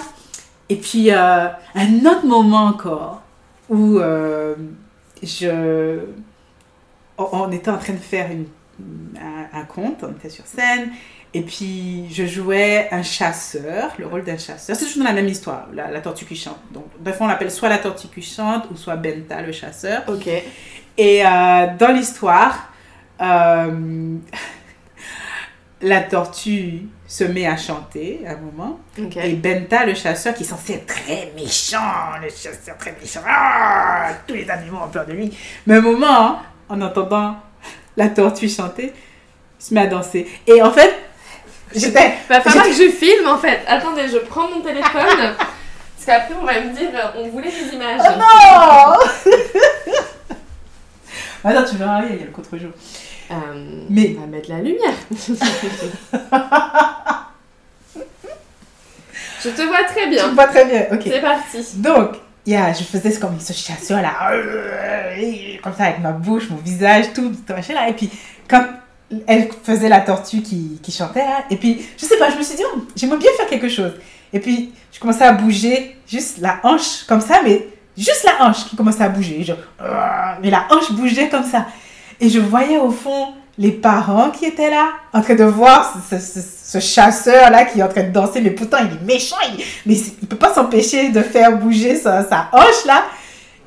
[0.69, 3.23] et puis euh, un autre moment encore
[3.69, 4.55] où euh,
[5.23, 5.99] je,
[7.19, 8.47] on, on était en train de faire une,
[9.19, 10.91] un, un conte, on était sur scène,
[11.35, 14.77] et puis je jouais un chasseur, le rôle d'un chasseur.
[14.77, 16.61] C'est toujours dans la même histoire, la, la tortue qui chante.
[16.73, 20.03] Donc bref, on l'appelle soit la tortue qui chante ou soit Benta le chasseur.
[20.09, 20.29] Ok.
[20.97, 22.71] Et euh, dans l'histoire,
[23.21, 24.17] euh,
[25.83, 28.81] la tortue se met à chanter à un moment.
[29.17, 34.11] Et Benta, le chasseur, qui est censé être très méchant, le chasseur très méchant, ah,
[34.27, 35.37] tous les animaux ont peur de lui.
[35.67, 37.37] Mais à un moment, en entendant
[37.97, 38.93] la tortue chanter,
[39.61, 40.27] il se met à danser.
[40.47, 40.95] Et en fait,
[41.75, 42.15] j'étais...
[42.29, 43.61] Va falloir que je filme en fait.
[43.67, 44.93] Attendez, je prends mon téléphone.
[45.37, 48.01] Parce qu'après, on va me dire, on voulait des images.
[48.19, 49.33] non
[51.45, 52.71] Attends, tu verras, il y a le contre-jour.
[53.31, 53.35] Euh,
[53.91, 54.95] Mais- On va mettre la lumière.
[59.43, 60.29] je te vois très bien.
[60.29, 61.01] me vois très bien, ok.
[61.05, 61.59] C'est parti.
[61.77, 62.11] Donc,
[62.47, 64.13] il y a- je faisais comme ce chasseur-là,
[65.63, 67.89] comme ça avec ma bouche, mon visage, tout, tout machin là.
[67.89, 68.11] Et puis,
[68.49, 68.65] quand
[69.27, 72.43] elle faisait la tortue qui, qui chantait là, et puis, je sais pas, je me
[72.43, 73.93] suis dit, oh, j'aimerais bien faire quelque chose.
[74.33, 77.67] Et puis, je commençais à bouger juste la hanche comme ça, mais
[77.97, 79.43] juste la hanche qui commençait à bouger.
[79.45, 79.57] Genre,
[80.43, 81.67] mais la hanche bougeait comme ça.
[82.21, 83.29] Et je voyais au fond
[83.59, 87.81] les parents qui étaient là, en train de voir ce, ce- ce- ce chasseur-là qui
[87.81, 90.55] est en train de danser, mais pourtant il est méchant, il, mais il peut pas
[90.55, 93.05] s'empêcher de faire bouger sa, sa hanche là.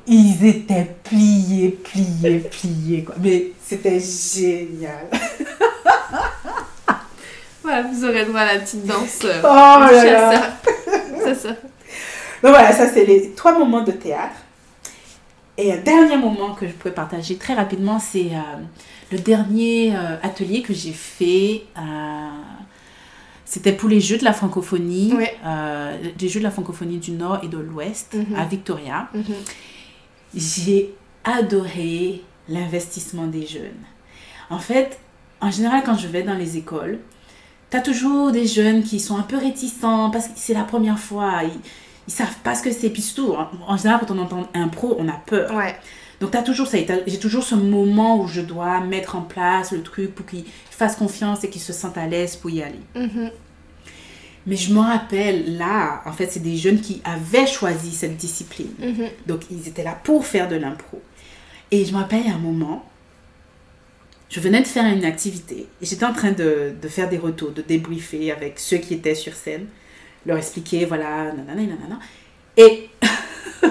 [0.08, 3.04] ils étaient pliés, pliés, pliés.
[3.04, 3.14] Quoi.
[3.20, 5.06] Mais c'était génial.
[7.62, 9.18] Voilà, vous aurez droit à la petite danse.
[9.24, 9.46] euh, Oh
[9.92, 10.40] là là.
[11.24, 11.48] C'est ça.
[12.42, 14.36] Donc voilà, ça c'est les trois moments de théâtre.
[15.58, 18.40] Et un dernier moment que je pourrais partager très rapidement, c'est euh,
[19.10, 21.62] le dernier euh, atelier que j'ai fait.
[21.78, 22.28] euh,
[23.48, 25.14] c'était pour les Jeux de la francophonie,
[26.20, 28.36] les Jeux de la francophonie du Nord et de l'Ouest Mhm.
[28.36, 29.08] à Victoria.
[29.14, 29.22] Mhm.
[30.34, 30.92] J'ai
[31.24, 33.82] adoré l'investissement des jeunes.
[34.50, 34.98] En fait,
[35.40, 36.98] en général, quand je vais dans les écoles,
[37.70, 40.98] tu as toujours des jeunes qui sont un peu réticents parce que c'est la première
[40.98, 41.42] fois.
[41.44, 41.50] Ils,
[42.08, 42.90] ils savent pas ce que c'est.
[42.90, 45.54] Puis surtout, en, en général, quand on entend un pro, on a peur.
[45.54, 45.74] Ouais.
[46.20, 46.78] Donc, tu as toujours ça.
[46.82, 50.44] T'as- J'ai toujours ce moment où je dois mettre en place le truc pour qu'ils
[50.70, 52.80] fassent confiance et qu'ils se sentent à l'aise pour y aller.
[52.94, 53.30] Mhm.
[54.46, 58.72] Mais je me rappelle, là, en fait, c'est des jeunes qui avaient choisi cette discipline.
[58.78, 59.08] Mhm.
[59.26, 61.02] Donc, ils étaient là pour faire de l'impro.
[61.72, 62.84] Et je me rappelle, a un moment,
[64.28, 65.66] je venais de faire une activité.
[65.82, 69.14] et J'étais en train de, de faire des retours, de débriefer avec ceux qui étaient
[69.14, 69.66] sur scène,
[70.26, 71.98] leur expliquer, voilà, nanana, nanana.
[72.56, 72.88] Et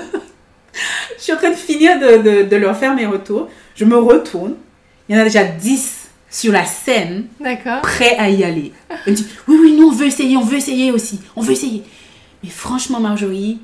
[1.17, 3.49] je suis en train de finir de, de- de leur faire mes retours.
[3.75, 4.55] Je me retourne.
[5.07, 7.81] Il y en a déjà 10 sur la scène D'accord.
[7.81, 8.71] prêts à y aller.
[9.05, 11.51] Elle me dit, oui, oui, nous, on veut essayer, on veut essayer aussi, on veut
[11.53, 11.83] essayer.
[12.43, 13.59] Mais franchement, Marjorie,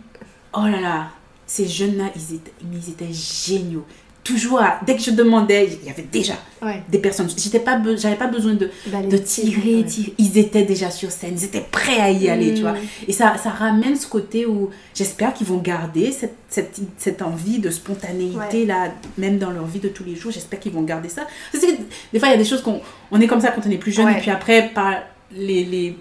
[0.53, 1.07] oh là là,
[1.47, 3.85] ces jeunes-là, ils étaient, ils étaient géniaux.
[4.23, 6.83] Toujours, à- dès que je demandais, il y avait déjà Ouais.
[6.89, 7.27] des personnes.
[7.35, 8.69] J'étais pas, be- j'avais pas besoin de,
[9.17, 9.83] tirer, ouais.
[9.83, 10.13] tirer.
[10.19, 12.73] Ils étaient déjà sur scène, ils étaient prêts à y aller, tu vois.
[12.73, 12.77] Mm.
[13.07, 17.57] Et ça, ça ramène ce côté où j'espère qu'ils vont garder cette, cette, cette envie
[17.57, 20.31] de spontanéité là, même dans leur vie de tous les jours.
[20.31, 21.23] J'espère qu'ils vont garder ça.
[21.51, 21.71] Parce que
[22.13, 23.77] des fois, il y a des choses qu'on on est comme ça quand on est
[23.77, 24.93] plus jeune, et puis après, par
[25.35, 25.97] les, les,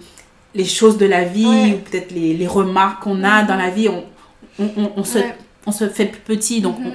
[0.53, 3.47] les choses de la vie, ou peut-être les, les remarques qu'on a Mhm.
[3.47, 4.03] dans la vie, on,
[4.59, 5.17] on, on, on se,
[5.65, 6.85] on se fait plus petit, donc Mhm.
[6.87, 6.93] on,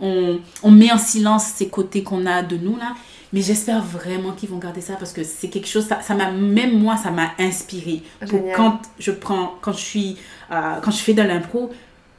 [0.00, 2.94] on, on met en silence ces côtés qu'on a de nous là.
[3.32, 6.78] Mais j'espère vraiment qu'ils vont garder ça parce que c'est quelque chose, ça m'a, même
[6.78, 8.02] moi, ça m'a inspiré.
[8.26, 10.16] Pour quand je prends, quand je suis,
[10.50, 11.70] euh, quand je fais de l'impro,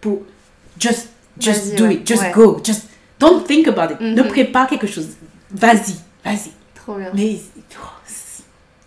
[0.02, 0.20] pour
[0.80, 1.10] just,
[1.40, 1.96] just do ouais.
[1.96, 2.32] it, just Ouais.
[2.32, 2.84] go, just
[3.20, 4.00] don't think about it.
[4.00, 4.28] Ne Mhm.
[4.28, 5.08] prépare quelque chose.
[5.50, 6.52] Vas-y, vas-y.
[6.76, 7.10] Trop bien.
[7.16, 7.38] Mais
[7.74, 7.86] oh,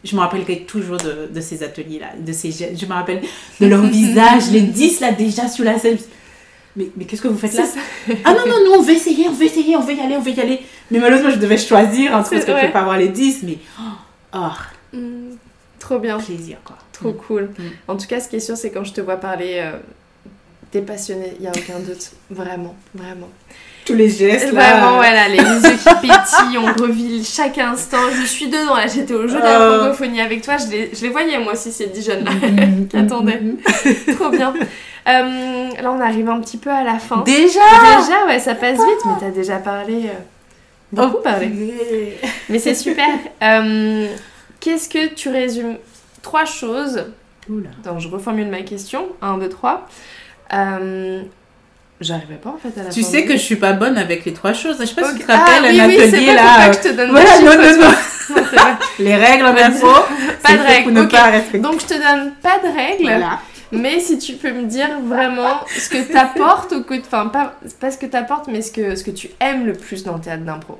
[0.04, 2.52] je me rappellerai toujours de, de ces ateliers-là, de ces.
[2.52, 3.22] Je me rappelle
[3.60, 5.98] de leur visage, les 10 là déjà sur la scène.
[6.76, 7.64] Mais, mais qu'est-ce que vous faites là.
[8.24, 10.20] Ah non, non, non, on veut essayer, on veut essayer, on veut y aller, on
[10.22, 10.60] veut y aller.
[10.90, 12.66] Mais malheureusement, je devais choisir entre parce que je ouais.
[12.66, 13.82] peux pas avoir les 10, mais oh,
[14.36, 14.48] oh,
[14.94, 15.36] Mm.
[15.78, 16.18] Trop bien.
[16.18, 16.76] plaisir quoi.
[16.92, 17.16] Trop Mm.
[17.26, 17.42] cool.
[17.58, 17.62] Mm.
[17.88, 19.72] En tout cas, ce qui est sûr, c'est quand je te vois parler, euh,
[20.70, 22.12] t'es passionné, il n'y a aucun doute.
[22.30, 23.28] Vraiment, vraiment
[23.84, 24.52] tous les gestes.
[24.52, 24.74] Là.
[24.74, 25.36] Vraiment, voilà, les,
[25.68, 27.98] yeux qui pétillent, on revit chaque instant.
[28.20, 29.78] Je suis dedans, là, j'étais au jeu de la oh.
[29.78, 33.24] francophonie avec toi, je les, je les, voyais moi aussi, ces 10 jeunes-là mhm, mhm,
[33.24, 33.56] mhm.
[34.06, 34.14] qui.
[34.14, 34.52] Trop bien.
[35.08, 37.22] Euh, là, on arrive un petit peu à la fin.
[37.22, 37.60] Déjà?
[37.98, 40.06] Déjà, ouais, ça passe vite, mais t'as déjà parlé.
[40.06, 40.20] Euh,
[40.92, 41.22] beaucoup oh.
[41.22, 42.18] parlé.
[42.48, 43.08] Mais c'est super.
[43.42, 44.06] Euh,
[44.60, 45.76] qu'est-ce que tu résumes?
[46.22, 47.04] Trois choses.
[47.48, 47.70] Oula.
[47.82, 49.08] Donc, je reformule ma question.
[49.22, 49.88] 1, 2, 3.
[52.02, 54.32] J'arrivais pas en fait à la Tu sais que je suis pas bonne avec les
[54.32, 54.76] trois choses.
[54.80, 55.18] Je sais pas si Ok.
[55.20, 56.42] tu te rappelles ah, oui, un oui, atelier pas, là.
[56.56, 57.90] pas que je te donne Voilà, non, non, non.
[57.90, 57.94] Non,
[58.50, 58.72] c'est vrai.
[58.98, 59.86] Les règles en info.
[60.42, 61.58] Pas de règles, pas.
[61.58, 63.38] Donc je te donne pas de règles, Voilà.
[63.70, 67.90] mais si tu peux me dire vraiment ce que t'apportes au côté, enfin pas, pas
[67.90, 70.42] ce que t'apportes, mais ce que, ce que tu aimes le plus dans le théâtre
[70.44, 70.78] d'impro.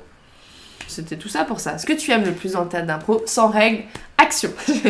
[0.87, 1.77] C'était tout ça pour ça.
[1.77, 3.83] Ce que tu aimes le plus dans le théâtre d'impro, sans règles,
[4.17, 4.51] action.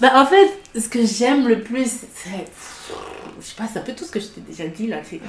[0.00, 2.46] Bah, en fait, ce que j'aime le plus, c'est.
[3.56, 4.96] Je sais pas, c'est un peu tout ce que je t'ai déjà dit là.
[5.08, 5.20] C'est.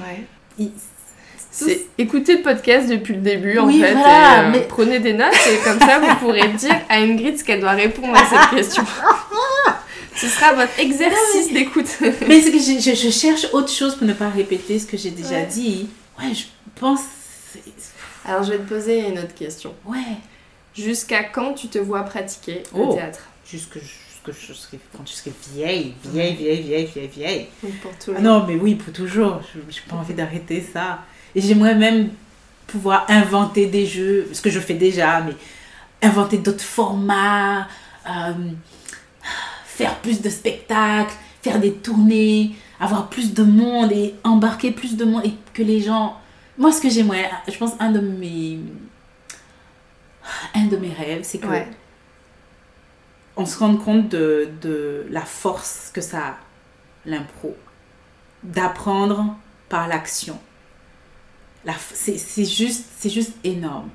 [1.50, 3.92] C'est écouter le podcast depuis le début en fait.
[3.94, 7.38] voilà, et, euh, mais- Prenez des notes et comme ça vous pourrez dire à Ingrid
[7.38, 8.84] ce qu'elle doit répondre à cette question.
[10.14, 11.86] Ce sera votre exercice d'écoute.
[12.26, 15.10] Mais que je, je- je cherche autre chose pour ne pas répéter ce que j'ai
[15.10, 15.46] déjà Ouais.
[15.46, 15.88] dit.
[16.18, 16.44] Ouais, je
[16.78, 17.00] pense.
[18.26, 19.72] Alors je vais te poser une autre question.
[19.86, 19.96] Ouais.
[20.76, 22.88] Jusqu'à quand tu te vois pratiquer Oh.
[22.90, 23.20] le théâtre?
[23.50, 23.78] Jusque,
[24.32, 27.46] jusque je serai, quand je serai vieille, vieille, vieille, vieille, vieille, vieille.
[27.62, 28.14] Donc pour toujours.
[28.18, 29.40] Ah non, mais oui, pour toujours.
[29.52, 31.00] Je n'ai pas envie d'arrêter ça.
[31.34, 32.10] Et j'aimerais même
[32.66, 35.34] pouvoir inventer des jeux, ce que je fais déjà, mais
[36.02, 37.68] inventer d'autres formats,
[38.08, 38.32] euh,
[39.64, 45.04] faire plus de spectacles, faire des tournées, avoir plus de monde et embarquer plus de
[45.04, 46.16] monde et que les gens...
[46.58, 48.58] Moi, ce que j'aimerais, je pense, un de mes...
[50.54, 51.68] Un de mes rêves, c'est que Ouais.
[53.36, 56.36] On se rende compte de, de la force que ça a,
[57.04, 57.56] l'impro.
[58.42, 59.36] D'apprendre
[59.68, 60.38] par l'action.
[61.64, 63.88] La C'est c'est juste, c'est juste énorme.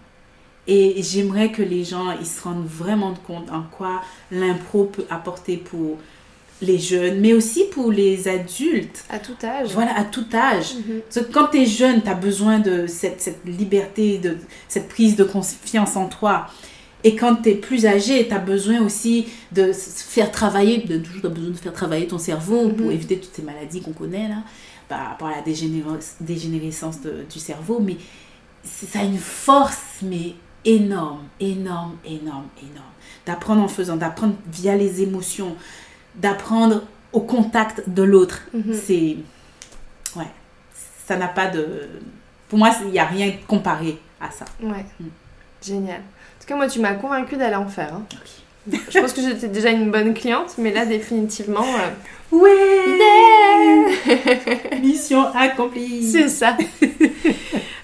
[0.68, 5.58] Et j'aimerais que les gens ils se rendent vraiment compte en quoi l'impro peut apporter
[5.58, 5.98] pour
[6.62, 9.04] les jeunes, mais aussi pour les adultes.
[9.10, 9.70] À tout âge.
[9.74, 10.76] Voilà, à tout âge.
[10.76, 11.02] Mhm.
[11.02, 14.38] Parce que quand tu es jeune, tu as besoin de cette, cette liberté, de
[14.68, 16.48] cette prise de confiance en toi.
[17.04, 21.30] Et quand tu es plus âgé, tu as besoin aussi de faire travailler, de toujours
[21.32, 22.92] besoin de faire travailler ton cerveau pour Mhm.
[22.92, 24.44] éviter toutes ces maladies qu'on connaît là,
[24.88, 27.80] par rapport à la dégénéres- dégénérescence de- du cerveau.
[27.80, 27.98] Mais
[28.64, 30.34] ça a une force, mais
[30.64, 32.92] énorme, énorme, énorme, énorme.
[33.26, 35.56] D'apprendre en faisant, d'apprendre via les émotions,
[36.16, 36.84] d'apprendre
[37.14, 38.42] au contact de l'autre.
[38.54, 38.74] Mhm.
[38.74, 39.18] C'est.
[40.16, 40.28] Ouais.
[41.08, 41.66] Ça n'a pas de.
[42.48, 44.46] Pour moi, il n'y a rien comparé à ça.
[44.62, 44.86] Ouais.
[45.00, 45.06] Mm.
[45.64, 46.02] Génial.
[46.52, 47.94] En tout cas, moi, tu m'as convaincue d'aller en faire.
[47.94, 48.04] hein.
[48.90, 51.64] Je pense que j'étais déjà une bonne cliente, mais là, définitivement.
[51.64, 51.90] euh,
[52.32, 53.86] Ouais
[54.82, 56.58] Mission accomplie C'est ça.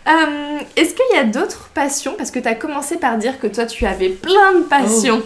[0.10, 2.14] Euh, Est-ce qu'il y a d'autres passions?
[2.18, 5.22] Parce que tu as commencé par dire que toi, tu avais plein de passions.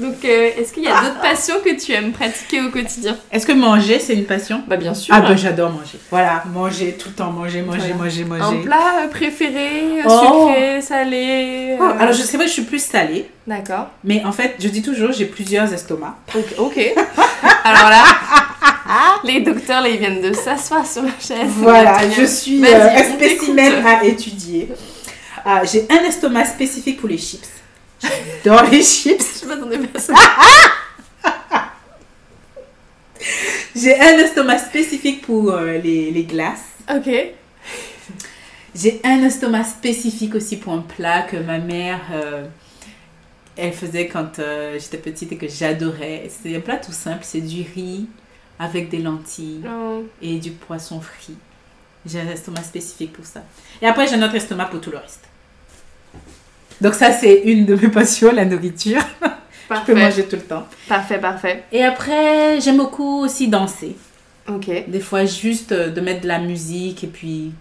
[0.00, 3.46] Donc, euh, est-ce qu'il y a d'autres passions que tu aimes pratiquer au quotidien Est-ce
[3.46, 4.62] que manger, c'est une passion?
[4.66, 5.14] Bah, bien sûr.
[5.14, 5.98] Ah, ben j'adore manger.
[6.10, 7.94] Voilà, manger, tout le temps, manger, manger, Voilà.
[7.94, 8.60] manger, Un manger.
[8.62, 10.48] plat euh, préféré, euh, Oh.
[10.48, 13.88] sucré, salé Oh, euh, alors, je- vrai que je suis plus salée, D'accord.
[14.02, 16.14] mais en fait, je dis toujours, j'ai plusieurs estomacs.
[16.58, 16.78] Ok.
[17.64, 18.02] Alors là,
[19.24, 21.50] les docteurs, là, ils viennent de s'asseoir sur la chaise.
[21.58, 24.68] Voilà, je suis euh, un spécimen à étudier.
[25.44, 27.46] Ah, j'ai un estomac spécifique pour les chips.
[28.44, 29.40] J'adore les chips.
[29.42, 30.14] Je m'attendais pas à ça.
[33.76, 36.64] J'ai un estomac spécifique pour euh, les, les glaces.
[36.92, 37.08] Ok.
[38.74, 42.46] J'ai un estomac spécifique aussi pour un plat que ma mère, euh,
[43.56, 46.30] elle faisait quand euh, j'étais petite et que j'adorais.
[46.30, 48.06] C'est un plat tout simple, c'est du riz
[48.58, 50.04] avec des lentilles Oh.
[50.22, 51.36] et du poisson frit.
[52.06, 53.42] J'ai un estomac spécifique pour ça.
[53.82, 55.29] Et après, j'ai un autre estomac pour tout le reste.
[56.80, 59.00] Donc ça, c'est une de mes passions, la nourriture.
[59.22, 59.94] Je peux Parfait.
[59.94, 60.66] manger tout le temps.
[60.88, 61.62] Parfait, parfait.
[61.70, 63.96] Et après, j'aime beaucoup aussi danser.
[64.48, 64.68] Ok.
[64.88, 67.52] Des fois, juste euh, de mettre de la musique et puis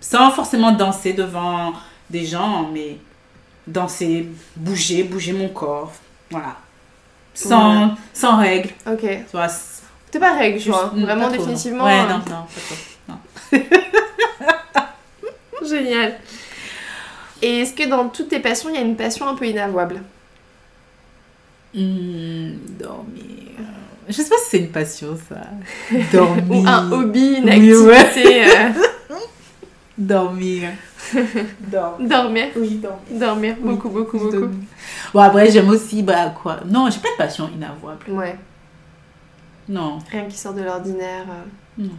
[0.00, 1.72] sans forcément danser devant
[2.08, 2.98] des gens, mais
[3.66, 5.92] danser, bouger, bouger mon corps.
[6.30, 6.56] Voilà.
[7.34, 8.70] Sans, sans règles.
[8.86, 9.00] Ok.
[9.00, 9.48] Tu vois,
[10.18, 10.92] pas règle, je vois.
[10.94, 11.38] Vraiment, trop, non.
[11.38, 11.84] définitivement.
[11.84, 12.46] Ouais, euh, non, non,
[13.50, 13.66] pas trop.
[15.66, 16.14] Génial.
[17.42, 20.00] Et est-ce que dans toutes tes passions, il y a une passion un peu inavouable?
[21.74, 23.22] Hmm, dormir.
[24.08, 25.40] Je sais pas si c'est une passion, ça.
[26.12, 26.44] Dormir.
[26.50, 27.96] Ou un hobby, une ouais.
[27.96, 28.68] activité euh,
[29.98, 30.70] Dormir.
[31.60, 32.08] Dormir.
[32.08, 32.46] Dormir.
[32.56, 33.00] Oui, dormir.
[33.10, 34.30] Dormir, Oui, beaucoup, beaucoup, beaucoup.
[34.30, 34.58] Dormir.
[35.12, 36.60] Bon, après, j'aime aussi, bah, quoi.
[36.66, 38.04] Non, j'ai pas de passion inavouable.
[38.10, 38.36] Ouais,
[39.68, 41.24] Non, rien qui sort de l'ordinaire.
[41.28, 41.82] euh.
[41.84, 41.90] non.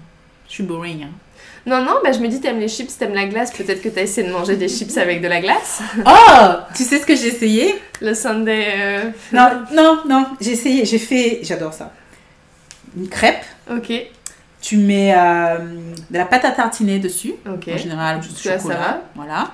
[0.47, 1.09] Je suis boring, hein.
[1.65, 4.01] Non, non, bah je me dis, t'aimes les chips, t'aimes la glace, peut-être que t'as
[4.03, 5.81] essayé de manger des chips avec de la glace.
[6.05, 7.75] Oh Tu sais ce que j'ai essayé?
[8.01, 8.67] Le Sunday.
[8.77, 10.25] euh, Non, non, non.
[10.39, 11.39] J'ai essayé, j'ai fait...
[11.43, 11.91] J'adore ça.
[12.95, 13.43] Une crêpe.
[13.69, 13.91] Ok,
[14.61, 15.57] Tu mets euh,
[16.09, 17.33] de la pâte à tartiner dessus.
[17.45, 17.67] ok.
[17.73, 18.77] En général, juste Ça, ça chocolat.
[18.77, 19.01] va.
[19.15, 19.51] Voilà.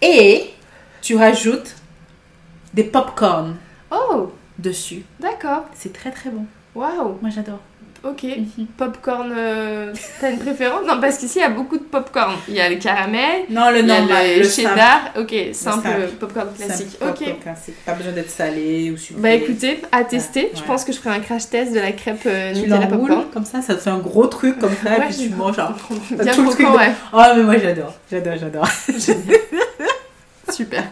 [0.00, 0.50] Et
[1.02, 1.74] tu rajoutes
[2.74, 3.56] des pop-corn
[3.90, 5.02] Oh, dessus.
[5.20, 5.64] d'accord.
[5.74, 6.44] C'est très très bon.
[6.74, 7.60] Waouh, Moi j'adore.
[8.04, 8.26] Ok.
[8.76, 10.86] Popcorn, euh, t'as une préférence?
[10.86, 12.34] Non, parce qu'ici, il y a beaucoup de popcorn.
[12.48, 14.68] Il y a le caramel, Non, le il y a normal, le, le simple.
[14.68, 15.00] cheddar.
[15.18, 16.08] Ok, simple simple.
[16.20, 16.88] popcorn classique.
[16.90, 17.18] Simple Ok.
[17.18, 17.74] popcorn classique.
[17.84, 19.20] Pas besoin d'être salé ou sucré.
[19.22, 20.50] Bah écoutez, à tester.
[20.54, 23.24] Je pense que je ferai un crash test de la crêpe euh, tu Nutella popcorn.
[23.32, 25.56] comme ça, ça te fait un gros truc comme ça, et Ouais, puis tu manges.
[25.56, 25.72] genre.
[26.10, 26.92] Bien tout croquant, de- ouais.
[27.12, 28.68] Oh, mais moi j'adore, j'adore, j'adore.
[30.50, 30.84] Super.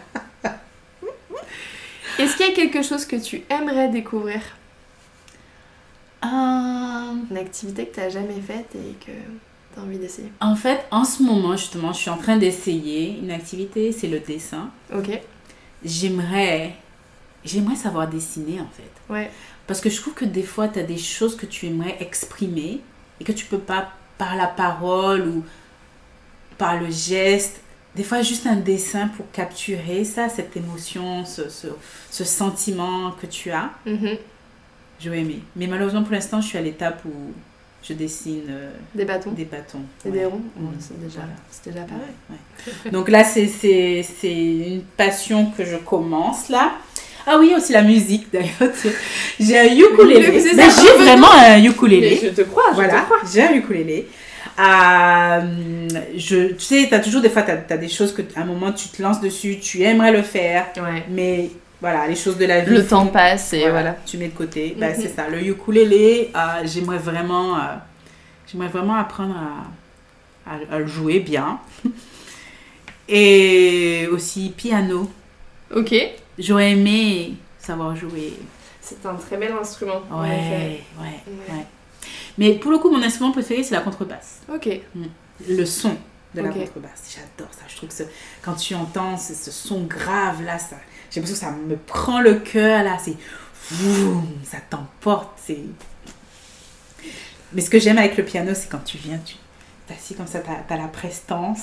[2.19, 4.37] Est-ce qu'il y a quelque chose que tu aimerais découvrir?
[4.37, 4.66] Euh,
[7.29, 10.85] Une activité que tu n'as jamais faite et que tu as envie d'essayer En fait,
[10.91, 14.69] en ce moment, justement, je suis en train d'essayer une activité, c'est le dessin.
[14.93, 15.19] Ok.
[15.83, 16.75] J'aimerais,
[17.45, 19.13] j'aimerais savoir dessiner, en fait.
[19.13, 19.29] Ouais.
[19.67, 22.81] Parce que je trouve que des fois, tu as des choses que tu aimerais exprimer
[23.19, 25.43] et que tu peux pas par la parole ou
[26.57, 27.61] par le geste.
[27.95, 31.67] Des fois, juste un dessin pour capturer ça, cette émotion, ce, ce,
[32.11, 33.71] ce sentiment que tu as.
[33.85, 34.17] Mhm.
[35.03, 35.39] J'aurais aimé.
[35.55, 37.11] Mais malheureusement, pour l'instant, je suis à l'étape où
[37.83, 39.81] je dessine euh, Des bâtons des bâtons.
[40.05, 40.17] et Ouais.
[40.19, 40.41] des ronds
[40.79, 41.33] C'est déjà, Voilà.
[41.65, 42.01] déjà pas mal.
[42.85, 42.91] Ouais.
[42.91, 43.43] Donc là, c'est,
[44.23, 46.73] une passion que je commence là.
[47.27, 48.49] Ah oui, aussi la musique d'ailleurs.
[49.39, 50.31] J'ai un ukulélé.
[50.31, 50.81] Mais Mais ça.
[50.81, 52.19] j'ai vraiment un ukulélé.
[52.23, 53.17] je te crois, je Voilà, te crois.
[53.31, 54.07] j'ai un ukulélé.
[54.59, 55.41] Euh,
[56.15, 58.45] je, tu sais, tu as toujours des fois, tu as, des choses que à un
[58.45, 61.03] moment tu te lances dessus, tu aimerais le faire, Ouais.
[61.09, 61.49] mais
[61.81, 62.71] voilà, les choses de la vie.
[62.71, 63.95] Le font- temps passe et voilà.
[64.05, 64.75] Tu mets de côté.
[64.77, 65.01] Ben, Mhm.
[65.01, 65.27] c'est ça.
[65.29, 67.61] Le ukulélé, euh, j'aimerais vraiment, euh,
[68.47, 69.35] j'aimerais vraiment apprendre
[70.45, 71.59] à, à- à le jouer bien.
[73.09, 75.09] Et aussi piano.
[75.73, 75.95] Ok.
[76.37, 78.33] J'aurais aimé savoir jouer.
[78.81, 80.01] C'est un très bel instrument.
[80.11, 80.83] en Ouais, effet.
[80.99, 81.05] ouais,
[81.49, 81.55] Ouais.
[81.55, 81.65] ouais.
[82.37, 84.41] Mais pour le coup, mon instrument préféré, c'est la contrebasse.
[84.53, 84.69] Ok.
[85.47, 85.95] Le son
[86.35, 86.55] de la Ok.
[86.55, 87.15] contrebasse.
[87.15, 87.61] J'adore ça.
[87.67, 88.03] Je trouve que ce-
[88.41, 90.75] quand tu entends ce, ce son grave là, ça,
[91.17, 92.97] j'ai l'impression que ça me prend le cœur là.
[93.03, 93.15] C'est.
[94.43, 95.29] Ça t'emporte.
[95.45, 95.59] C'est.
[97.53, 99.35] Mais ce que j'aime avec le piano, c'est quand tu viens, tu
[99.87, 101.61] t'assis comme ça, t'as as la prestance.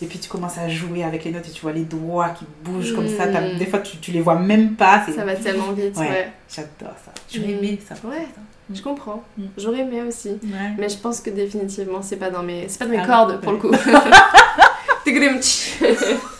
[0.00, 2.44] Et puis tu commences à jouer avec les notes et tu vois les doigts qui
[2.62, 3.26] bougent comme ça.
[3.26, 3.58] Mm.
[3.58, 5.04] Des fois, tu, tu les vois même pas.
[5.12, 6.08] Ça va tellement vite, Ouais.
[6.08, 6.32] ouais.
[6.48, 7.12] J'adore ça.
[7.32, 7.50] J'aurais Mm.
[7.58, 7.94] aimé ça.
[8.06, 8.26] Ouais,
[8.72, 9.24] je comprends.
[9.36, 9.46] Mm.
[9.56, 10.28] J'aurais aimé aussi.
[10.28, 10.72] Ouais.
[10.78, 13.40] Mais je pense que définitivement, c'est pas dans mes, c'est pas dans mes Ah, cordes
[13.40, 13.70] pour le coup.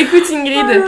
[0.00, 0.82] Écoute Ingrid,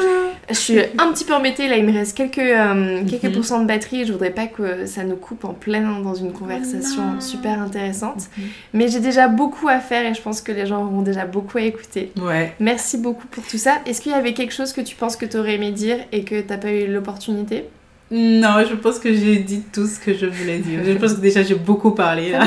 [0.48, 3.32] je suis un petit peu embêtée là, il me reste quelques, euh, quelques Mhm.
[3.32, 4.04] pourcents de batterie.
[4.06, 7.20] Je voudrais pas que ça nous coupe en plein dans une conversation non.
[7.20, 8.22] super intéressante.
[8.38, 8.44] Mhm.
[8.74, 11.58] Mais j'ai déjà beaucoup à faire et je pense que les gens auront déjà beaucoup
[11.58, 12.12] à écouter.
[12.20, 12.54] Ouais.
[12.60, 13.78] Merci beaucoup pour tout ça.
[13.86, 16.24] Est-ce qu'il y avait quelque chose que tu penses que tu aurais aimé dire et
[16.24, 17.64] que t'as pas eu l'opportunité?
[18.14, 20.80] Non, je pense que j'ai dit tout ce que je voulais dire.
[20.84, 22.46] Je pense que déjà j'ai beaucoup parlé là.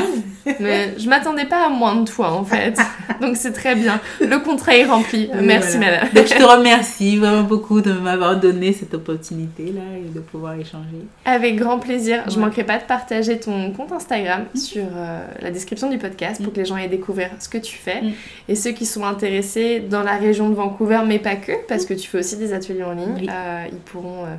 [0.60, 2.78] Mais je m'attendais pas à moins de toi en fait.
[3.20, 4.00] Donc c'est très bien.
[4.20, 5.28] Le contrat est rempli.
[5.34, 5.92] Oui, Merci voilà.
[6.02, 6.08] madame.
[6.14, 10.54] Donc je te remercie vraiment beaucoup de m'avoir donné cette opportunité là et de pouvoir
[10.54, 11.04] échanger.
[11.24, 12.22] Avec grand plaisir.
[12.28, 12.42] Je Ouais.
[12.44, 16.58] manquerai pas de partager ton compte Instagram sur euh, la description du podcast pour que
[16.60, 18.02] les gens aient découvert ce que tu fais.
[18.02, 18.12] Mm.
[18.48, 21.94] Et ceux qui sont intéressés dans la région de Vancouver, mais pas que, parce que
[21.94, 23.28] tu fais aussi des ateliers en ligne, Oui.
[23.28, 24.34] euh, ils pourront euh,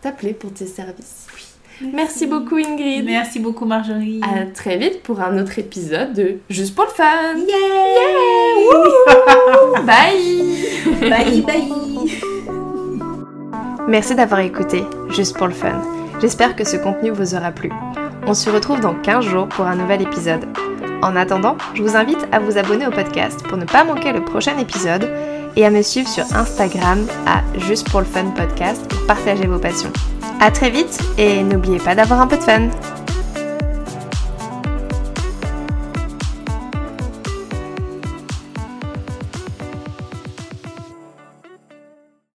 [0.00, 1.26] t'appeler pour tes services.
[1.92, 3.04] Merci beaucoup Ingrid.
[3.04, 4.20] Merci beaucoup Marjorie.
[4.22, 7.36] À très vite pour un autre épisode de Juste pour le fun.
[7.36, 7.46] Yeah!
[9.84, 11.72] Bye Bye bye.
[13.86, 15.80] Merci d'avoir écouté Juste pour le fun.
[16.20, 17.70] J'espère que ce contenu vous aura plu.
[18.26, 20.46] On se retrouve dans 15 jours pour un nouvel épisode.
[21.00, 24.24] En attendant, je vous invite à vous abonner au podcast pour ne pas manquer le
[24.24, 25.08] prochain épisode
[25.56, 29.58] et à me suivre sur Instagram à Juste pour le fun podcast pour partager vos
[29.58, 29.92] passions.
[30.40, 32.68] À très vite et n'oubliez pas d'avoir un peu de fun.